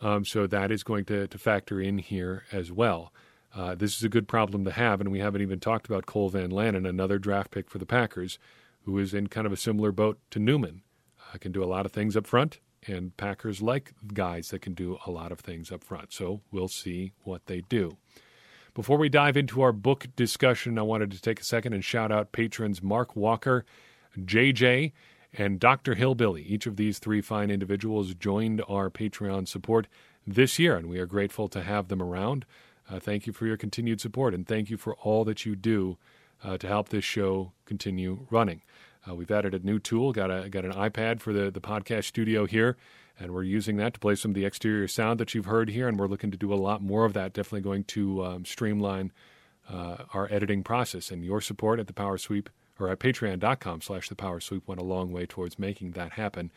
um, 0.00 0.24
so 0.24 0.46
that 0.46 0.70
is 0.70 0.82
going 0.82 1.04
to, 1.06 1.26
to 1.28 1.38
factor 1.38 1.80
in 1.80 1.98
here 1.98 2.44
as 2.52 2.72
well. 2.72 3.12
Uh, 3.54 3.74
this 3.74 3.96
is 3.96 4.02
a 4.02 4.08
good 4.08 4.28
problem 4.28 4.64
to 4.64 4.70
have, 4.70 5.00
and 5.00 5.10
we 5.10 5.18
haven't 5.18 5.42
even 5.42 5.60
talked 5.60 5.86
about 5.86 6.06
Cole 6.06 6.28
Van 6.28 6.50
Lanen, 6.50 6.88
another 6.88 7.18
draft 7.18 7.50
pick 7.50 7.70
for 7.70 7.78
the 7.78 7.86
Packers, 7.86 8.38
who 8.86 8.98
is 8.98 9.12
in 9.12 9.26
kind 9.26 9.46
of 9.46 9.52
a 9.52 9.56
similar 9.56 9.92
boat 9.92 10.18
to 10.30 10.38
Newman. 10.38 10.82
Uh, 11.34 11.38
can 11.38 11.52
do 11.52 11.62
a 11.62 11.66
lot 11.66 11.84
of 11.84 11.92
things 11.92 12.16
up 12.16 12.26
front, 12.26 12.60
and 12.86 13.16
Packers 13.16 13.60
like 13.60 13.92
guys 14.14 14.48
that 14.50 14.62
can 14.62 14.74
do 14.74 14.96
a 15.04 15.10
lot 15.10 15.32
of 15.32 15.40
things 15.40 15.72
up 15.72 15.82
front. 15.82 16.12
So 16.12 16.40
we'll 16.52 16.68
see 16.68 17.12
what 17.24 17.46
they 17.46 17.62
do. 17.62 17.96
Before 18.74 18.96
we 18.96 19.08
dive 19.08 19.36
into 19.36 19.60
our 19.60 19.72
book 19.72 20.06
discussion, 20.14 20.78
I 20.78 20.82
wanted 20.82 21.10
to 21.10 21.20
take 21.20 21.40
a 21.40 21.44
second 21.44 21.72
and 21.72 21.84
shout 21.84 22.12
out 22.12 22.30
patrons 22.30 22.82
Mark 22.82 23.16
Walker, 23.16 23.64
JJ, 24.16 24.92
and 25.32 25.58
Dr. 25.58 25.94
Hillbilly. 25.94 26.42
Each 26.42 26.66
of 26.66 26.76
these 26.76 27.00
three 27.00 27.20
fine 27.20 27.50
individuals 27.50 28.14
joined 28.14 28.62
our 28.68 28.88
Patreon 28.88 29.48
support 29.48 29.88
this 30.24 30.58
year, 30.60 30.76
and 30.76 30.88
we 30.88 30.98
are 31.00 31.06
grateful 31.06 31.48
to 31.48 31.62
have 31.62 31.88
them 31.88 32.00
around. 32.00 32.46
Uh, 32.88 33.00
thank 33.00 33.26
you 33.26 33.32
for 33.32 33.46
your 33.46 33.56
continued 33.56 34.00
support, 34.00 34.32
and 34.32 34.46
thank 34.46 34.70
you 34.70 34.76
for 34.76 34.94
all 34.96 35.24
that 35.24 35.44
you 35.44 35.56
do 35.56 35.98
uh, 36.46 36.56
to 36.58 36.66
help 36.66 36.88
this 36.88 37.04
show 37.04 37.52
continue 37.64 38.26
running. 38.30 38.62
Uh, 39.08 39.14
we've 39.14 39.30
added 39.30 39.54
a 39.54 39.58
new 39.58 39.78
tool, 39.78 40.12
got 40.12 40.30
a 40.30 40.48
got 40.48 40.64
an 40.64 40.72
iPad 40.72 41.20
for 41.20 41.32
the 41.32 41.50
the 41.50 41.60
podcast 41.60 42.04
studio 42.04 42.46
here, 42.46 42.76
and 43.18 43.32
we're 43.32 43.42
using 43.42 43.76
that 43.76 43.94
to 43.94 44.00
play 44.00 44.14
some 44.14 44.30
of 44.30 44.34
the 44.34 44.44
exterior 44.44 44.88
sound 44.88 45.20
that 45.20 45.34
you've 45.34 45.46
heard 45.46 45.70
here, 45.70 45.88
and 45.88 45.98
we're 45.98 46.06
looking 46.06 46.30
to 46.30 46.36
do 46.36 46.52
a 46.52 46.56
lot 46.56 46.82
more 46.82 47.04
of 47.04 47.12
that. 47.12 47.32
Definitely 47.32 47.62
going 47.62 47.84
to 47.84 48.24
um, 48.24 48.44
streamline 48.44 49.12
uh, 49.68 50.04
our 50.14 50.32
editing 50.32 50.62
process, 50.62 51.10
and 51.10 51.24
your 51.24 51.40
support 51.40 51.80
at 51.80 51.86
the 51.86 51.92
Power 51.92 52.18
Sweep 52.18 52.48
or 52.78 52.88
at 52.90 52.98
patreon.com 52.98 53.80
slash 53.80 54.08
the 54.08 54.14
power 54.14 54.40
sweep 54.40 54.66
went 54.66 54.80
a 54.80 54.84
long 54.84 55.12
way 55.12 55.26
towards 55.26 55.58
making 55.58 55.92
that 55.92 56.12
happen 56.12 56.50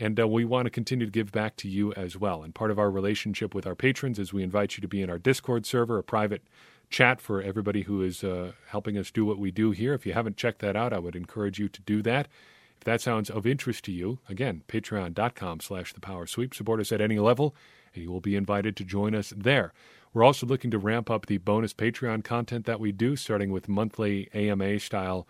and 0.00 0.20
uh, 0.20 0.28
we 0.28 0.44
want 0.44 0.66
to 0.66 0.70
continue 0.70 1.06
to 1.06 1.12
give 1.12 1.32
back 1.32 1.56
to 1.56 1.68
you 1.68 1.92
as 1.94 2.16
well 2.16 2.42
and 2.42 2.54
part 2.54 2.70
of 2.70 2.78
our 2.78 2.90
relationship 2.90 3.54
with 3.54 3.66
our 3.66 3.74
patrons 3.74 4.18
is 4.18 4.32
we 4.32 4.42
invite 4.42 4.76
you 4.76 4.80
to 4.80 4.88
be 4.88 5.02
in 5.02 5.10
our 5.10 5.18
discord 5.18 5.66
server 5.66 5.98
a 5.98 6.02
private 6.02 6.42
chat 6.90 7.20
for 7.20 7.42
everybody 7.42 7.82
who 7.82 8.02
is 8.02 8.24
uh, 8.24 8.52
helping 8.68 8.96
us 8.96 9.10
do 9.10 9.24
what 9.24 9.38
we 9.38 9.50
do 9.50 9.70
here. 9.70 9.94
If 9.94 10.06
you 10.06 10.12
haven't 10.12 10.36
checked 10.36 10.60
that 10.60 10.76
out, 10.76 10.92
I 10.92 10.98
would 10.98 11.16
encourage 11.16 11.58
you 11.58 11.68
to 11.68 11.82
do 11.82 12.02
that. 12.02 12.28
If 12.76 12.84
that 12.84 13.00
sounds 13.00 13.28
of 13.28 13.46
interest 13.46 13.84
to 13.86 13.92
you, 13.92 14.20
again, 14.28 14.62
patreon.com 14.68 15.60
slash 15.60 15.92
the 15.92 16.00
power 16.00 16.26
sweep. 16.26 16.54
Support 16.54 16.80
us 16.80 16.92
at 16.92 17.00
any 17.00 17.18
level, 17.18 17.54
and 17.94 18.04
you 18.04 18.10
will 18.10 18.20
be 18.20 18.36
invited 18.36 18.76
to 18.76 18.84
join 18.84 19.14
us 19.14 19.32
there. 19.36 19.72
We're 20.14 20.24
also 20.24 20.46
looking 20.46 20.70
to 20.70 20.78
ramp 20.78 21.10
up 21.10 21.26
the 21.26 21.38
bonus 21.38 21.74
Patreon 21.74 22.24
content 22.24 22.66
that 22.66 22.80
we 22.80 22.92
do, 22.92 23.16
starting 23.16 23.50
with 23.52 23.68
monthly 23.68 24.28
AMA 24.32 24.78
style, 24.78 25.26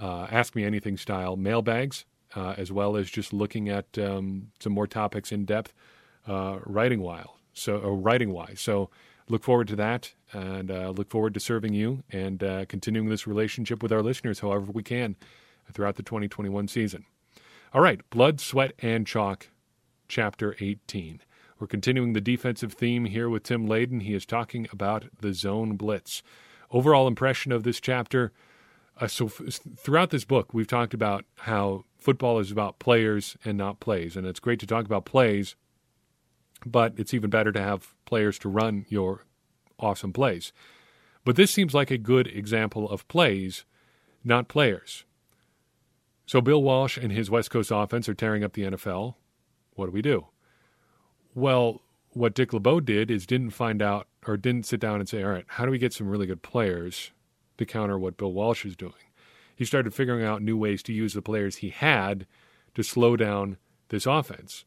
uh, 0.00 0.26
Ask 0.30 0.56
Me 0.56 0.64
Anything 0.64 0.96
style 0.96 1.36
mailbags, 1.36 2.04
uh, 2.34 2.54
as 2.56 2.72
well 2.72 2.96
as 2.96 3.10
just 3.10 3.32
looking 3.32 3.68
at 3.68 3.98
um, 3.98 4.48
some 4.58 4.72
more 4.72 4.86
topics 4.86 5.30
in 5.30 5.44
depth 5.44 5.72
uh, 6.26 6.58
writing 6.64 7.00
while 7.00 7.36
so 7.56 7.78
writing 7.78 8.32
wise. 8.32 8.60
So 8.60 8.90
look 9.28 9.42
forward 9.42 9.68
to 9.68 9.76
that 9.76 10.12
and 10.36 10.70
uh, 10.70 10.90
look 10.90 11.10
forward 11.10 11.34
to 11.34 11.40
serving 11.40 11.72
you 11.74 12.02
and 12.10 12.42
uh, 12.42 12.64
continuing 12.66 13.08
this 13.08 13.26
relationship 13.26 13.82
with 13.82 13.92
our 13.92 14.02
listeners 14.02 14.40
however 14.40 14.70
we 14.72 14.82
can 14.82 15.16
throughout 15.72 15.96
the 15.96 16.02
2021 16.02 16.68
season. 16.68 17.04
All 17.72 17.80
right, 17.80 18.00
Blood, 18.10 18.40
Sweat, 18.40 18.72
and 18.78 19.06
Chalk, 19.06 19.48
Chapter 20.08 20.56
18. 20.60 21.20
We're 21.58 21.66
continuing 21.66 22.12
the 22.12 22.20
defensive 22.20 22.74
theme 22.74 23.06
here 23.06 23.28
with 23.28 23.42
Tim 23.42 23.66
Layden. 23.66 24.02
He 24.02 24.14
is 24.14 24.26
talking 24.26 24.68
about 24.70 25.06
the 25.20 25.32
zone 25.32 25.76
blitz. 25.76 26.22
Overall 26.70 27.06
impression 27.06 27.50
of 27.50 27.62
this 27.62 27.80
chapter. 27.80 28.32
Uh, 29.00 29.06
so, 29.06 29.26
f- 29.26 29.58
throughout 29.76 30.10
this 30.10 30.24
book, 30.24 30.52
we've 30.52 30.66
talked 30.66 30.94
about 30.94 31.24
how 31.40 31.84
football 31.98 32.38
is 32.38 32.50
about 32.50 32.78
players 32.78 33.36
and 33.44 33.58
not 33.58 33.80
plays. 33.80 34.16
And 34.16 34.26
it's 34.26 34.40
great 34.40 34.60
to 34.60 34.66
talk 34.66 34.84
about 34.84 35.04
plays 35.04 35.56
but 36.64 36.94
it's 36.96 37.12
even 37.12 37.30
better 37.30 37.52
to 37.52 37.60
have 37.60 37.94
players 38.04 38.38
to 38.40 38.48
run 38.48 38.86
your 38.88 39.25
awesome 39.78 40.12
plays. 40.12 40.52
But 41.24 41.36
this 41.36 41.50
seems 41.50 41.74
like 41.74 41.90
a 41.90 41.98
good 41.98 42.28
example 42.28 42.88
of 42.88 43.06
plays, 43.08 43.64
not 44.24 44.48
players. 44.48 45.04
So 46.24 46.40
Bill 46.40 46.62
Walsh 46.62 46.96
and 46.96 47.12
his 47.12 47.30
West 47.30 47.50
Coast 47.50 47.70
offense 47.72 48.08
are 48.08 48.14
tearing 48.14 48.44
up 48.44 48.52
the 48.52 48.62
NFL. 48.62 49.14
What 49.74 49.86
do 49.86 49.92
we 49.92 50.02
do? 50.02 50.26
Well, 51.34 51.82
what 52.10 52.34
Dick 52.34 52.52
LeBeau 52.52 52.80
did 52.80 53.10
is 53.10 53.26
didn't 53.26 53.50
find 53.50 53.82
out 53.82 54.08
or 54.26 54.36
didn't 54.36 54.66
sit 54.66 54.80
down 54.80 55.00
and 55.00 55.08
say, 55.08 55.22
all 55.22 55.30
right, 55.30 55.44
how 55.46 55.64
do 55.64 55.70
we 55.70 55.78
get 55.78 55.92
some 55.92 56.08
really 56.08 56.26
good 56.26 56.42
players 56.42 57.10
to 57.58 57.66
counter 57.66 57.98
what 57.98 58.16
Bill 58.16 58.32
Walsh 58.32 58.64
is 58.64 58.76
doing? 58.76 58.94
He 59.54 59.64
started 59.64 59.94
figuring 59.94 60.24
out 60.24 60.42
new 60.42 60.56
ways 60.56 60.82
to 60.84 60.92
use 60.92 61.14
the 61.14 61.22
players 61.22 61.56
he 61.56 61.70
had 61.70 62.26
to 62.74 62.82
slow 62.82 63.16
down 63.16 63.56
this 63.88 64.06
offense 64.06 64.64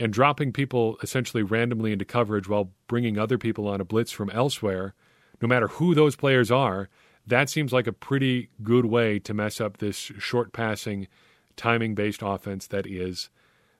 and 0.00 0.12
dropping 0.12 0.50
people 0.50 0.96
essentially 1.02 1.42
randomly 1.42 1.92
into 1.92 2.06
coverage 2.06 2.48
while 2.48 2.70
bringing 2.88 3.18
other 3.18 3.36
people 3.36 3.68
on 3.68 3.82
a 3.82 3.84
blitz 3.84 4.10
from 4.10 4.30
elsewhere, 4.30 4.94
no 5.42 5.46
matter 5.46 5.68
who 5.68 5.94
those 5.94 6.16
players 6.16 6.50
are, 6.50 6.88
that 7.26 7.50
seems 7.50 7.70
like 7.70 7.86
a 7.86 7.92
pretty 7.92 8.48
good 8.62 8.86
way 8.86 9.18
to 9.18 9.34
mess 9.34 9.60
up 9.60 9.76
this 9.76 9.96
short 9.96 10.54
passing, 10.54 11.06
timing 11.54 11.94
based 11.94 12.22
offense 12.22 12.66
that 12.68 12.86
is 12.86 13.28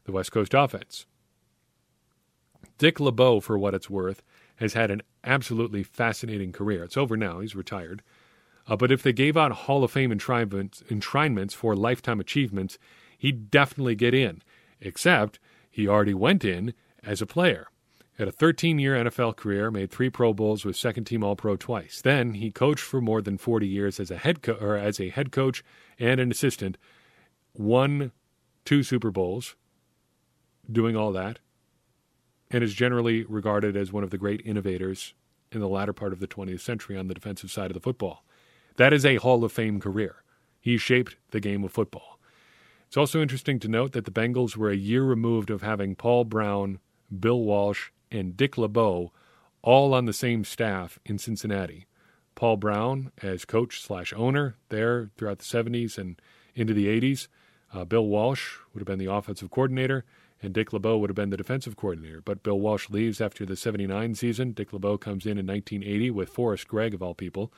the 0.04 0.12
West 0.12 0.30
Coast 0.30 0.52
offense. 0.52 1.06
Dick 2.76 3.00
LeBeau, 3.00 3.40
for 3.40 3.58
what 3.58 3.74
it's 3.74 3.88
worth, 3.88 4.22
has 4.56 4.74
had 4.74 4.90
an 4.90 5.00
absolutely 5.24 5.82
fascinating 5.82 6.52
career. 6.52 6.84
It's 6.84 6.98
over 6.98 7.16
now, 7.16 7.40
he's 7.40 7.56
retired. 7.56 8.02
Uh, 8.66 8.76
but 8.76 8.92
if 8.92 9.02
they 9.02 9.12
gave 9.14 9.38
out 9.38 9.52
Hall 9.52 9.82
of 9.82 9.90
Fame 9.90 10.12
enshrinements, 10.12 10.82
enshrinements 10.90 11.54
for 11.54 11.74
lifetime 11.74 12.20
achievements, 12.20 12.78
he'd 13.16 13.50
definitely 13.50 13.94
get 13.94 14.12
in, 14.12 14.42
except 14.82 15.38
he 15.70 15.88
already 15.88 16.14
went 16.14 16.44
in 16.44 16.74
as 17.02 17.22
a 17.22 17.26
player. 17.26 17.68
Had 18.18 18.28
a 18.28 18.32
13 18.32 18.78
year 18.78 18.94
NFL 18.94 19.36
career, 19.36 19.70
made 19.70 19.90
three 19.90 20.10
Pro 20.10 20.34
Bowls, 20.34 20.64
was 20.64 20.78
second 20.78 21.04
team 21.04 21.24
All 21.24 21.36
Pro 21.36 21.56
twice. 21.56 22.02
Then 22.02 22.34
he 22.34 22.50
coached 22.50 22.84
for 22.84 23.00
more 23.00 23.22
than 23.22 23.38
40 23.38 23.66
years 23.66 23.98
as 23.98 24.10
a 24.10 24.18
head 24.18 24.42
co- 24.42 24.58
or 24.60 24.76
as 24.76 25.00
a 25.00 25.08
head 25.08 25.32
coach 25.32 25.64
and 25.98 26.20
an 26.20 26.30
assistant, 26.30 26.76
won 27.54 28.12
two 28.66 28.82
Super 28.82 29.10
Bowls, 29.10 29.56
doing 30.70 30.96
all 30.96 31.12
that, 31.12 31.38
and 32.50 32.62
is 32.62 32.74
generally 32.74 33.24
regarded 33.24 33.76
as 33.76 33.92
one 33.92 34.04
of 34.04 34.10
the 34.10 34.18
great 34.18 34.42
innovators 34.44 35.14
in 35.50 35.60
the 35.60 35.68
latter 35.68 35.92
part 35.92 36.12
of 36.12 36.20
the 36.20 36.28
20th 36.28 36.60
century 36.60 36.96
on 36.96 37.08
the 37.08 37.14
defensive 37.14 37.50
side 37.50 37.70
of 37.70 37.74
the 37.74 37.80
football. 37.80 38.24
That 38.76 38.92
is 38.92 39.04
a 39.04 39.16
Hall 39.16 39.44
of 39.44 39.52
Fame 39.52 39.80
career. 39.80 40.22
He 40.60 40.76
shaped 40.76 41.16
the 41.30 41.40
game 41.40 41.64
of 41.64 41.72
football. 41.72 42.19
It's 42.90 42.96
also 42.96 43.22
interesting 43.22 43.60
to 43.60 43.68
note 43.68 43.92
that 43.92 44.04
the 44.04 44.10
Bengals 44.10 44.56
were 44.56 44.68
a 44.68 44.76
year 44.76 45.04
removed 45.04 45.48
of 45.48 45.62
having 45.62 45.94
Paul 45.94 46.24
Brown, 46.24 46.80
Bill 47.16 47.40
Walsh, 47.40 47.90
and 48.10 48.36
Dick 48.36 48.58
LeBeau 48.58 49.12
all 49.62 49.94
on 49.94 50.06
the 50.06 50.12
same 50.12 50.42
staff 50.42 50.98
in 51.06 51.16
Cincinnati. 51.16 51.86
Paul 52.34 52.56
Brown 52.56 53.12
as 53.22 53.44
coach 53.44 53.80
slash 53.80 54.12
owner 54.16 54.56
there 54.70 55.10
throughout 55.16 55.38
the 55.38 55.44
70s 55.44 55.98
and 55.98 56.20
into 56.56 56.74
the 56.74 56.88
80s. 56.88 57.28
Uh, 57.72 57.84
Bill 57.84 58.06
Walsh 58.08 58.56
would 58.74 58.80
have 58.80 58.88
been 58.88 58.98
the 58.98 59.12
offensive 59.14 59.52
coordinator, 59.52 60.04
and 60.42 60.52
Dick 60.52 60.72
LeBeau 60.72 60.98
would 60.98 61.10
have 61.10 61.14
been 61.14 61.30
the 61.30 61.36
defensive 61.36 61.76
coordinator. 61.76 62.20
But 62.20 62.42
Bill 62.42 62.58
Walsh 62.58 62.90
leaves 62.90 63.20
after 63.20 63.46
the 63.46 63.54
79 63.54 64.16
season. 64.16 64.50
Dick 64.50 64.72
LeBeau 64.72 64.98
comes 64.98 65.26
in 65.26 65.38
in 65.38 65.46
1980 65.46 66.10
with 66.10 66.28
Forrest 66.28 66.66
Gregg, 66.66 66.92
of 66.94 67.04
all 67.04 67.14
people. 67.14 67.52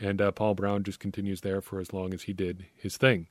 And 0.00 0.22
uh, 0.22 0.32
Paul 0.32 0.54
Brown 0.54 0.84
just 0.84 1.00
continues 1.00 1.42
there 1.42 1.60
for 1.60 1.80
as 1.80 1.92
long 1.92 2.14
as 2.14 2.22
he 2.22 2.32
did 2.32 2.64
his 2.74 2.96
thing. 2.96 3.28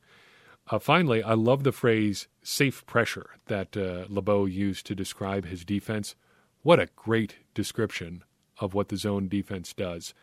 Uh, 0.70 0.80
finally, 0.80 1.22
I 1.22 1.34
love 1.34 1.64
the 1.64 1.72
phrase 1.72 2.28
safe 2.42 2.86
pressure 2.86 3.32
that 3.48 3.76
uh, 3.76 4.06
LeBeau 4.08 4.46
used 4.46 4.86
to 4.88 4.96
describe 4.96 5.46
his 5.46 5.66
defense. 5.66 6.16
What 6.62 6.80
a 6.80 6.90
great 6.96 7.36
description 7.54 8.24
of 8.60 8.74
what 8.74 8.88
the 8.88 8.98
zone 8.98 9.28
defense 9.28 9.74
does. 9.74 10.14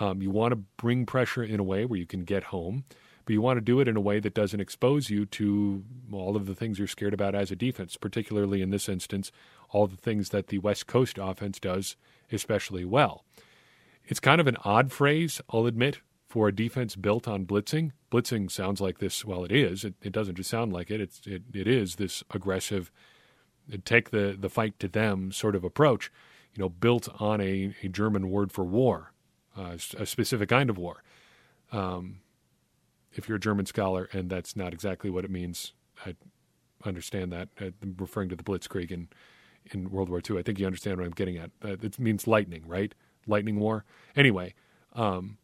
Um, 0.00 0.20
you 0.20 0.30
want 0.30 0.52
to 0.52 0.56
bring 0.76 1.06
pressure 1.06 1.44
in 1.44 1.60
a 1.60 1.64
way 1.64 1.84
where 1.84 1.98
you 1.98 2.06
can 2.06 2.24
get 2.24 2.44
home, 2.44 2.84
but 3.24 3.32
you 3.32 3.40
want 3.40 3.58
to 3.58 3.60
do 3.60 3.78
it 3.78 3.86
in 3.86 3.96
a 3.96 4.00
way 4.00 4.18
that 4.18 4.34
doesn't 4.34 4.60
expose 4.60 5.08
you 5.08 5.24
to 5.26 5.84
all 6.12 6.34
of 6.34 6.46
the 6.46 6.54
things 6.54 6.78
you're 6.78 6.88
scared 6.88 7.14
about 7.14 7.36
as 7.36 7.52
a 7.52 7.56
defense, 7.56 7.96
particularly 7.96 8.60
in 8.60 8.70
this 8.70 8.88
instance, 8.88 9.30
all 9.70 9.86
the 9.86 9.96
things 9.96 10.30
that 10.30 10.48
the 10.48 10.58
West 10.58 10.88
Coast 10.88 11.18
offense 11.20 11.60
does 11.60 11.96
especially 12.32 12.84
well. 12.84 13.24
It's 14.06 14.20
kind 14.20 14.40
of 14.40 14.46
an 14.46 14.56
odd 14.64 14.92
phrase, 14.92 15.40
I'll 15.50 15.66
admit, 15.66 16.00
for 16.34 16.48
a 16.48 16.52
defense 16.52 16.96
built 16.96 17.28
on 17.28 17.46
blitzing. 17.46 17.92
Blitzing 18.10 18.50
sounds 18.50 18.80
like 18.80 18.98
this. 18.98 19.24
Well, 19.24 19.44
it 19.44 19.52
is. 19.52 19.84
It, 19.84 19.94
it 20.02 20.10
doesn't 20.10 20.34
just 20.34 20.50
sound 20.50 20.72
like 20.72 20.90
it. 20.90 21.00
It's 21.00 21.24
it, 21.28 21.42
it 21.54 21.68
is 21.68 21.94
this 21.94 22.24
aggressive, 22.32 22.90
take 23.84 24.10
the 24.10 24.36
the 24.36 24.48
fight 24.48 24.76
to 24.80 24.88
them 24.88 25.30
sort 25.30 25.54
of 25.54 25.62
approach. 25.62 26.10
You 26.52 26.64
know, 26.64 26.68
built 26.68 27.08
on 27.20 27.40
a, 27.40 27.72
a 27.84 27.88
German 27.88 28.30
word 28.30 28.50
for 28.50 28.64
war, 28.64 29.12
uh, 29.56 29.76
a 29.96 30.04
specific 30.06 30.48
kind 30.48 30.70
of 30.70 30.76
war. 30.76 31.04
Um, 31.70 32.16
if 33.12 33.28
you're 33.28 33.36
a 33.36 33.40
German 33.40 33.66
scholar 33.66 34.08
and 34.12 34.28
that's 34.28 34.56
not 34.56 34.72
exactly 34.72 35.10
what 35.10 35.24
it 35.24 35.30
means, 35.30 35.72
I 36.04 36.16
understand 36.84 37.30
that. 37.30 37.48
I'm 37.60 37.94
referring 37.96 38.28
to 38.30 38.34
the 38.34 38.42
Blitzkrieg 38.42 38.90
in 38.90 39.06
in 39.70 39.88
World 39.88 40.08
War 40.08 40.20
II. 40.28 40.40
I 40.40 40.42
think 40.42 40.58
you 40.58 40.66
understand 40.66 40.96
what 40.96 41.06
I'm 41.06 41.12
getting 41.12 41.36
at. 41.36 41.52
Uh, 41.64 41.76
it 41.80 42.00
means 42.00 42.26
lightning, 42.26 42.64
right? 42.66 42.92
lightning 43.26 43.58
war. 43.58 43.84
Anyway, 44.16 44.54
um, 44.94 45.38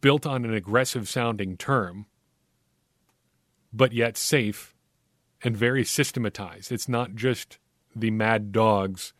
built 0.00 0.26
on 0.26 0.44
an 0.44 0.54
aggressive 0.54 1.08
sounding 1.08 1.56
term, 1.56 2.06
but 3.72 3.92
yet 3.92 4.16
safe 4.16 4.74
and 5.42 5.56
very 5.56 5.84
systematized. 5.84 6.72
It's 6.72 6.88
not 6.88 7.14
just 7.14 7.58
the 7.94 8.10
mad 8.10 8.52
dogs, 8.52 9.12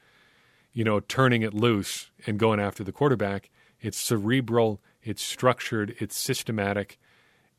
you 0.72 0.84
know, 0.84 1.00
turning 1.00 1.42
it 1.42 1.54
loose 1.54 2.10
and 2.26 2.38
going 2.38 2.60
after 2.60 2.82
the 2.82 2.92
quarterback. 2.92 3.50
It's 3.80 3.98
cerebral, 3.98 4.80
it's 5.02 5.22
structured, 5.22 5.94
it's 5.98 6.16
systematic, 6.16 6.98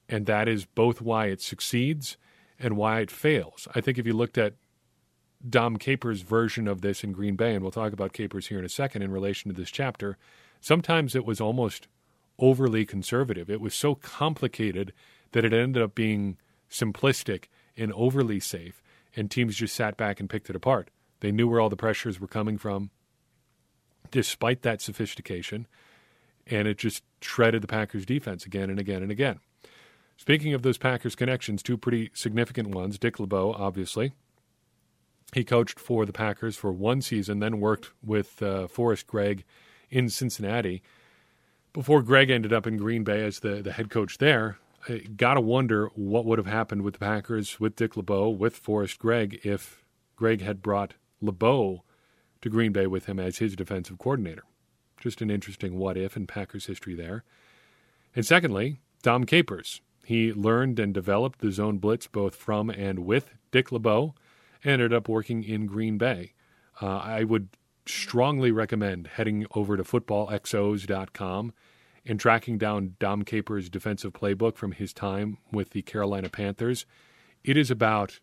and 0.10 0.26
that 0.26 0.48
is 0.48 0.66
both 0.66 1.02
why 1.02 1.28
it 1.28 1.42
succeeds 1.42 2.18
and 2.60 2.76
why 2.76 3.00
it 3.00 3.12
fails. 3.12 3.68
I 3.74 3.82
think 3.82 3.98
if 3.98 4.06
you 4.06 4.14
looked 4.14 4.38
at 4.38 4.56
Dom 5.48 5.78
Capers' 5.78 6.22
version 6.22 6.68
of 6.68 6.82
this 6.82 7.04
in 7.04 7.14
Green 7.14 7.38
Bay, 7.38 7.54
and 7.54 7.62
we'll 7.64 7.72
talk 7.72 7.94
about 7.94 8.12
Capers 8.12 8.48
here 8.48 8.60
in 8.60 8.66
a 8.66 8.70
second 8.70 9.02
in 9.02 9.12
relation 9.12 9.50
to 9.50 9.58
this 9.58 9.72
chapter, 9.72 10.18
sometimes 10.60 11.16
it 11.16 11.26
was 11.26 11.40
almost 11.40 11.88
overly 12.40 12.86
conservative. 12.86 13.50
It 13.50 13.62
was 13.62 13.74
so 13.74 13.96
complicated 13.96 14.94
that 15.32 15.46
it 15.46 15.54
ended 15.54 15.82
up 15.82 15.96
being 15.96 16.38
simplistic 16.70 17.46
and 17.78 17.94
overly 17.94 18.40
safe, 18.40 18.82
and 19.16 19.30
teams 19.30 19.56
just 19.56 19.76
sat 19.76 19.98
back 19.98 20.20
and 20.20 20.30
picked 20.30 20.50
it 20.50 20.56
apart. 20.56 20.90
They 21.20 21.32
knew 21.32 21.48
where 21.48 21.60
all 21.60 21.70
the 21.70 21.76
pressures 21.76 22.20
were 22.20 22.28
coming 22.28 22.58
from, 22.58 22.92
despite 24.12 24.62
that 24.64 24.82
sophistication, 24.82 25.68
and 26.48 26.68
it 26.68 26.78
just 26.78 27.04
shredded 27.22 27.62
the 27.62 27.68
Packers' 27.68 28.06
defense 28.06 28.46
again 28.46 28.70
and 28.70 28.80
again 28.80 29.04
and 29.04 29.12
again. 29.12 29.40
Speaking 30.18 30.54
of 30.54 30.64
those 30.64 30.78
Packers 30.78 31.16
connections, 31.16 31.64
two 31.64 31.78
pretty 31.78 32.12
significant 32.14 32.70
ones 32.70 32.98
Dick 32.98 33.20
LeBeau, 33.20 33.54
obviously, 33.54 34.14
he 35.34 35.44
coached 35.44 35.80
for 35.80 36.06
the 36.06 36.14
Packers 36.14 36.58
for 36.58 36.72
one 36.72 37.02
season, 37.02 37.40
then 37.40 37.60
worked 37.60 37.92
with 38.04 38.42
uh, 38.42 38.68
Forrest 38.68 39.08
Gregg 39.08 39.44
in 39.90 40.10
Cincinnati. 40.10 40.82
Before 41.74 42.02
Gregg 42.02 42.30
ended 42.30 42.52
up 42.52 42.66
in 42.66 42.78
Green 42.78 43.04
Bay 43.04 43.24
as 43.24 43.40
the, 43.40 43.62
the 43.62 43.72
head 43.72 43.90
coach 43.90 44.18
there, 44.18 44.58
I 44.88 45.00
got 45.16 45.36
to 45.36 45.42
wonder 45.42 45.90
what 45.96 46.26
would 46.26 46.40
have 46.40 46.48
happened 46.48 46.82
with 46.82 46.96
the 46.96 47.00
Packers, 47.00 47.60
with 47.60 47.76
Dick 47.76 47.96
LeBeau, 47.96 48.30
with 48.30 48.56
Forrest 48.56 48.98
Gregg, 48.98 49.40
if 49.44 49.84
Gregg 50.16 50.42
had 50.42 50.62
brought 50.62 50.96
LeBeau 51.22 51.84
to 52.42 52.50
Green 52.50 52.72
Bay 52.72 52.88
with 52.88 53.06
him 53.06 53.20
as 53.20 53.38
his 53.38 53.56
defensive 53.56 54.00
coordinator. 54.00 54.44
Just 55.00 55.22
an 55.22 55.30
interesting 55.30 55.78
what 55.78 55.96
if 55.96 56.18
in 56.18 56.28
Packers 56.28 56.66
history 56.66 56.96
there. 56.96 57.24
And 58.16 58.26
secondly, 58.26 58.80
Dom 59.04 59.26
Capers. 59.26 59.82
He 60.04 60.34
learned 60.34 60.80
and 60.80 60.92
developed 60.92 61.40
the 61.40 61.52
zone 61.52 61.78
blitz 61.78 62.08
both 62.08 62.36
from 62.36 62.72
and 62.72 63.00
with 63.00 63.36
Dick 63.52 63.72
LeBeau 63.72 64.16
ended 64.64 64.92
up 64.92 65.08
working 65.08 65.44
in 65.44 65.68
Green 65.68 65.98
Bay. 66.00 66.34
Uh, 66.82 66.98
I 66.98 67.24
would 67.24 67.50
strongly 67.90 68.52
recommend 68.52 69.08
heading 69.08 69.46
over 69.56 69.76
to 69.76 69.84
footballxos.com 69.84 71.54
and 72.06 72.20
tracking 72.20 72.58
down 72.58 72.96
Dom 73.00 73.24
Capers' 73.24 73.70
defensive 73.70 74.14
playbook 74.14 74.56
from 74.56 74.72
his 74.72 74.94
time 74.94 75.38
with 75.52 75.72
the 75.72 75.82
Carolina 75.82 76.30
Panthers. 76.30 76.86
It 77.44 77.58
is 77.58 77.70
about 77.70 78.20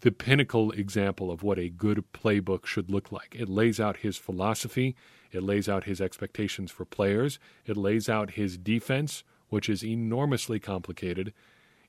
the 0.00 0.12
pinnacle 0.12 0.70
example 0.72 1.30
of 1.30 1.42
what 1.42 1.58
a 1.58 1.70
good 1.70 2.04
playbook 2.12 2.66
should 2.66 2.90
look 2.90 3.10
like. 3.10 3.34
It 3.38 3.48
lays 3.48 3.80
out 3.80 3.98
his 3.98 4.16
philosophy, 4.16 4.96
it 5.32 5.42
lays 5.42 5.68
out 5.68 5.84
his 5.84 6.00
expectations 6.00 6.70
for 6.70 6.84
players, 6.84 7.38
it 7.64 7.76
lays 7.76 8.08
out 8.08 8.32
his 8.32 8.58
defense, 8.58 9.24
which 9.48 9.68
is 9.68 9.84
enormously 9.84 10.58
complicated, 10.60 11.32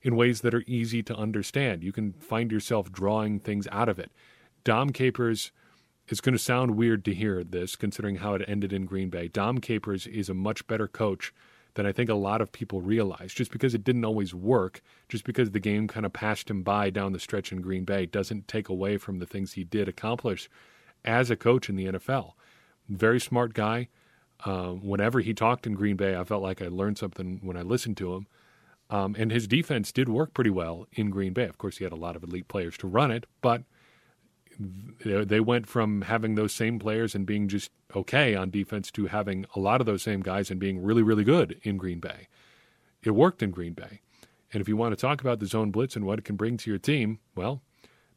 in 0.02 0.16
ways 0.16 0.40
that 0.40 0.54
are 0.54 0.64
easy 0.66 1.02
to 1.02 1.16
understand. 1.16 1.82
You 1.82 1.92
can 1.92 2.12
find 2.14 2.50
yourself 2.50 2.92
drawing 2.92 3.40
things 3.40 3.68
out 3.70 3.88
of 3.88 3.98
it. 3.98 4.10
Dom 4.64 4.90
Capers 4.90 5.52
it's 6.08 6.20
going 6.20 6.34
to 6.34 6.38
sound 6.38 6.76
weird 6.76 7.04
to 7.04 7.14
hear 7.14 7.42
this 7.42 7.76
considering 7.76 8.16
how 8.16 8.34
it 8.34 8.44
ended 8.46 8.72
in 8.72 8.84
Green 8.84 9.10
Bay. 9.10 9.28
Dom 9.28 9.58
Capers 9.58 10.06
is 10.06 10.28
a 10.28 10.34
much 10.34 10.66
better 10.66 10.86
coach 10.86 11.32
than 11.74 11.86
I 11.86 11.92
think 11.92 12.08
a 12.08 12.14
lot 12.14 12.40
of 12.40 12.52
people 12.52 12.80
realize. 12.80 13.32
Just 13.32 13.50
because 13.50 13.74
it 13.74 13.84
didn't 13.84 14.04
always 14.04 14.34
work, 14.34 14.82
just 15.08 15.24
because 15.24 15.50
the 15.50 15.60
game 15.60 15.88
kind 15.88 16.06
of 16.06 16.12
passed 16.12 16.50
him 16.50 16.62
by 16.62 16.90
down 16.90 17.12
the 17.12 17.20
stretch 17.20 17.52
in 17.52 17.60
Green 17.60 17.84
Bay, 17.84 18.06
doesn't 18.06 18.48
take 18.48 18.68
away 18.68 18.98
from 18.98 19.18
the 19.18 19.26
things 19.26 19.52
he 19.52 19.64
did 19.64 19.88
accomplish 19.88 20.48
as 21.04 21.30
a 21.30 21.36
coach 21.36 21.68
in 21.68 21.76
the 21.76 21.86
NFL. 21.86 22.32
Very 22.88 23.20
smart 23.20 23.54
guy. 23.54 23.88
Uh, 24.44 24.70
whenever 24.70 25.20
he 25.20 25.32
talked 25.32 25.66
in 25.66 25.74
Green 25.74 25.96
Bay, 25.96 26.16
I 26.16 26.24
felt 26.24 26.42
like 26.42 26.60
I 26.60 26.68
learned 26.68 26.98
something 26.98 27.40
when 27.42 27.56
I 27.56 27.62
listened 27.62 27.96
to 27.98 28.14
him. 28.14 28.26
Um, 28.88 29.16
and 29.18 29.32
his 29.32 29.48
defense 29.48 29.90
did 29.90 30.08
work 30.08 30.34
pretty 30.34 30.50
well 30.50 30.86
in 30.92 31.10
Green 31.10 31.32
Bay. 31.32 31.44
Of 31.44 31.58
course, 31.58 31.78
he 31.78 31.84
had 31.84 31.92
a 31.92 31.96
lot 31.96 32.16
of 32.16 32.22
elite 32.22 32.48
players 32.48 32.76
to 32.78 32.86
run 32.86 33.10
it, 33.10 33.26
but 33.40 33.62
they 35.04 35.40
went 35.40 35.66
from 35.66 36.02
having 36.02 36.34
those 36.34 36.52
same 36.52 36.78
players 36.78 37.14
and 37.14 37.26
being 37.26 37.48
just 37.48 37.70
okay 37.94 38.34
on 38.34 38.50
defense 38.50 38.90
to 38.92 39.06
having 39.06 39.46
a 39.54 39.60
lot 39.60 39.80
of 39.80 39.86
those 39.86 40.02
same 40.02 40.20
guys 40.20 40.50
and 40.50 40.58
being 40.60 40.82
really, 40.82 41.02
really 41.02 41.24
good 41.24 41.60
in 41.62 41.76
Green 41.76 42.00
Bay. 42.00 42.28
It 43.02 43.10
worked 43.10 43.42
in 43.42 43.50
Green 43.50 43.74
Bay. 43.74 44.00
And 44.52 44.60
if 44.60 44.68
you 44.68 44.76
want 44.76 44.92
to 44.92 45.00
talk 45.00 45.20
about 45.20 45.40
the 45.40 45.46
zone 45.46 45.70
blitz 45.70 45.96
and 45.96 46.04
what 46.04 46.18
it 46.18 46.24
can 46.24 46.36
bring 46.36 46.56
to 46.56 46.70
your 46.70 46.78
team, 46.78 47.18
well, 47.34 47.62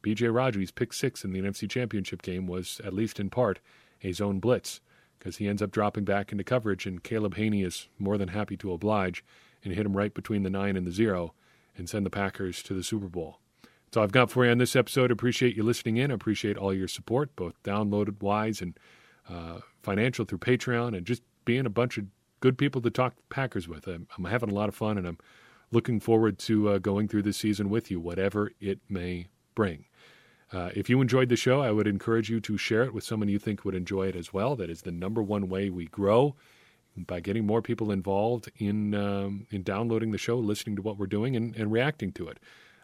BJ 0.02 0.32
Raji's 0.32 0.70
pick 0.70 0.92
six 0.92 1.24
in 1.24 1.32
the 1.32 1.40
NFC 1.40 1.68
Championship 1.68 2.22
game 2.22 2.46
was, 2.46 2.80
at 2.84 2.94
least 2.94 3.20
in 3.20 3.30
part, 3.30 3.60
a 4.02 4.12
zone 4.12 4.40
blitz 4.40 4.80
because 5.18 5.36
he 5.36 5.46
ends 5.46 5.60
up 5.60 5.70
dropping 5.70 6.04
back 6.04 6.32
into 6.32 6.42
coverage, 6.42 6.86
and 6.86 7.04
Caleb 7.04 7.34
Hanie 7.34 7.64
is 7.64 7.88
more 7.98 8.16
than 8.16 8.28
happy 8.28 8.56
to 8.56 8.72
oblige 8.72 9.22
and 9.62 9.74
hit 9.74 9.84
him 9.84 9.94
right 9.94 10.14
between 10.14 10.42
the 10.42 10.50
nine 10.50 10.76
and 10.76 10.86
the 10.86 10.90
zero 10.90 11.34
and 11.76 11.88
send 11.88 12.06
the 12.06 12.10
Packers 12.10 12.62
to 12.62 12.72
the 12.72 12.82
Super 12.82 13.06
Bowl. 13.06 13.39
All 13.96 14.04
I've 14.04 14.12
got 14.12 14.30
for 14.30 14.44
you 14.44 14.52
on 14.52 14.58
this 14.58 14.76
episode. 14.76 15.10
Appreciate 15.10 15.56
you 15.56 15.64
listening 15.64 15.96
in. 15.96 16.12
Appreciate 16.12 16.56
all 16.56 16.72
your 16.72 16.86
support, 16.86 17.34
both 17.34 17.60
downloaded 17.64 18.22
wise 18.22 18.60
and 18.60 18.78
uh, 19.28 19.60
financial 19.82 20.24
through 20.24 20.38
Patreon, 20.38 20.96
and 20.96 21.04
just 21.04 21.22
being 21.44 21.66
a 21.66 21.70
bunch 21.70 21.98
of 21.98 22.04
good 22.38 22.56
people 22.56 22.80
to 22.82 22.90
talk 22.90 23.14
Packers 23.30 23.66
with. 23.66 23.88
I'm, 23.88 24.06
I'm 24.16 24.26
having 24.26 24.48
a 24.48 24.54
lot 24.54 24.68
of 24.68 24.76
fun, 24.76 24.96
and 24.96 25.08
I'm 25.08 25.18
looking 25.72 25.98
forward 25.98 26.38
to 26.40 26.68
uh, 26.68 26.78
going 26.78 27.08
through 27.08 27.22
this 27.22 27.38
season 27.38 27.68
with 27.68 27.90
you, 27.90 27.98
whatever 27.98 28.52
it 28.60 28.78
may 28.88 29.26
bring. 29.56 29.86
Uh, 30.52 30.70
if 30.74 30.88
you 30.88 31.00
enjoyed 31.00 31.28
the 31.28 31.36
show, 31.36 31.60
I 31.60 31.72
would 31.72 31.88
encourage 31.88 32.30
you 32.30 32.40
to 32.42 32.56
share 32.56 32.84
it 32.84 32.94
with 32.94 33.02
someone 33.02 33.28
you 33.28 33.40
think 33.40 33.64
would 33.64 33.74
enjoy 33.74 34.06
it 34.06 34.14
as 34.14 34.32
well. 34.32 34.54
That 34.54 34.70
is 34.70 34.82
the 34.82 34.92
number 34.92 35.20
one 35.20 35.48
way 35.48 35.68
we 35.68 35.86
grow 35.86 36.36
by 36.96 37.18
getting 37.18 37.44
more 37.44 37.62
people 37.62 37.90
involved 37.90 38.52
in 38.56 38.94
um, 38.94 39.46
in 39.50 39.62
downloading 39.64 40.12
the 40.12 40.18
show, 40.18 40.38
listening 40.38 40.76
to 40.76 40.82
what 40.82 40.96
we're 40.96 41.06
doing, 41.06 41.34
and, 41.34 41.56
and 41.56 41.72
reacting 41.72 42.12
to 42.12 42.28
it. 42.28 42.38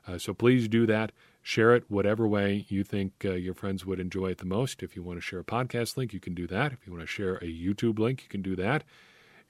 Uh, 0.07 0.19
so 0.19 0.33
please 0.33 0.69
do 0.69 0.87
that. 0.87 1.13
Share 1.43 1.75
it 1.75 1.85
whatever 1.89 2.27
way 2.27 2.67
you 2.69 2.85
think 2.85 3.13
uh, 3.25 3.33
your 3.33 3.55
friends 3.55 3.87
would 3.87 4.01
enjoy 4.01 4.31
it 4.31 4.39
the 4.39 4.45
most. 4.45 4.83
If 4.83 4.97
you 4.97 5.03
want 5.03 5.19
to 5.19 5.21
share 5.21 5.41
a 5.41 5.45
podcast 5.45 5.97
link, 5.97 6.13
you 6.13 6.21
can 6.21 6.35
do 6.35 6.47
that. 6.49 6.73
If 6.73 6.87
you 6.87 6.93
want 6.93 7.03
to 7.03 7.07
share 7.07 7.37
a 7.37 7.47
YouTube 7.47 7.99
link, 7.99 8.23
you 8.23 8.29
can 8.29 8.43
do 8.43 8.57
that. 8.57 8.85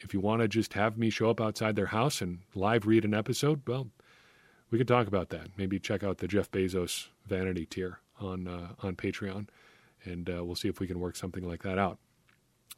If 0.00 0.12
you 0.12 0.20
want 0.20 0.42
to 0.42 0.48
just 0.48 0.74
have 0.74 0.98
me 0.98 1.08
show 1.08 1.30
up 1.30 1.40
outside 1.40 1.74
their 1.74 1.86
house 1.86 2.20
and 2.20 2.40
live 2.54 2.86
read 2.86 3.04
an 3.04 3.14
episode, 3.14 3.62
well, 3.66 3.88
we 4.70 4.78
could 4.78 4.88
talk 4.88 5.06
about 5.06 5.30
that. 5.30 5.48
Maybe 5.56 5.78
check 5.78 6.02
out 6.02 6.18
the 6.18 6.28
Jeff 6.28 6.50
Bezos 6.50 7.08
vanity 7.26 7.64
tier 7.66 8.00
on 8.20 8.46
uh, 8.46 8.68
on 8.82 8.96
Patreon, 8.96 9.48
and 10.04 10.28
uh, 10.28 10.44
we'll 10.44 10.54
see 10.54 10.68
if 10.68 10.80
we 10.80 10.86
can 10.86 11.00
work 11.00 11.16
something 11.16 11.48
like 11.48 11.62
that 11.62 11.78
out. 11.78 11.98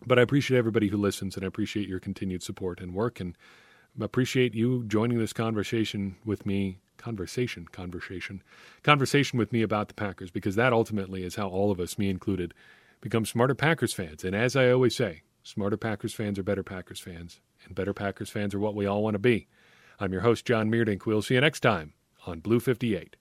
But 0.07 0.19
I 0.19 0.23
appreciate 0.23 0.59
everybody 0.59 0.89
who 0.89 0.97
listens, 0.97 1.35
and 1.35 1.45
I 1.45 1.49
appreciate 1.49 1.89
your 1.89 1.99
continued 1.99 2.43
support 2.43 2.81
and 2.81 2.95
work, 2.95 3.19
and 3.19 3.37
appreciate 4.01 4.55
you 4.55 4.85
joining 4.85 5.19
this 5.19 5.33
conversation 5.33 6.17
with 6.25 6.47
me. 6.47 6.79
Conversation, 6.99 7.67
conversation, 7.67 8.43
conversation 8.83 9.39
with 9.39 9.53
me 9.53 9.63
about 9.63 9.89
the 9.89 9.95
Packers, 9.95 10.31
because 10.31 10.57
that 10.57 10.73
ultimately 10.73 11.23
is 11.23 11.37
how 11.37 11.49
all 11.49 11.71
of 11.71 11.81
us, 11.81 11.97
me 11.97 12.11
included, 12.11 12.53
become 13.01 13.25
smarter 13.25 13.55
Packers 13.55 13.95
fans. 13.95 14.25
And 14.25 14.37
as 14.37 14.55
I 14.57 14.71
always 14.71 14.95
say, 14.95 15.23
smarter 15.43 15.77
Packers 15.77 16.13
fans 16.13 16.39
are 16.39 16.43
better 16.43 16.63
Packers 16.63 17.01
fans, 17.01 17.41
and 17.65 17.75
better 17.75 17.95
Packers 17.95 18.31
fans 18.31 18.55
are 18.55 18.59
what 18.59 18.75
we 18.75 18.85
all 18.85 19.03
want 19.03 19.15
to 19.15 19.19
be. 19.19 19.47
I'm 20.01 20.13
your 20.13 20.23
host, 20.23 20.45
John 20.45 20.71
Meerdink. 20.71 21.07
We'll 21.07 21.23
see 21.23 21.35
you 21.35 21.41
next 21.41 21.61
time 21.61 21.95
on 22.27 22.41
Blue 22.41 22.61
58. 22.61 23.17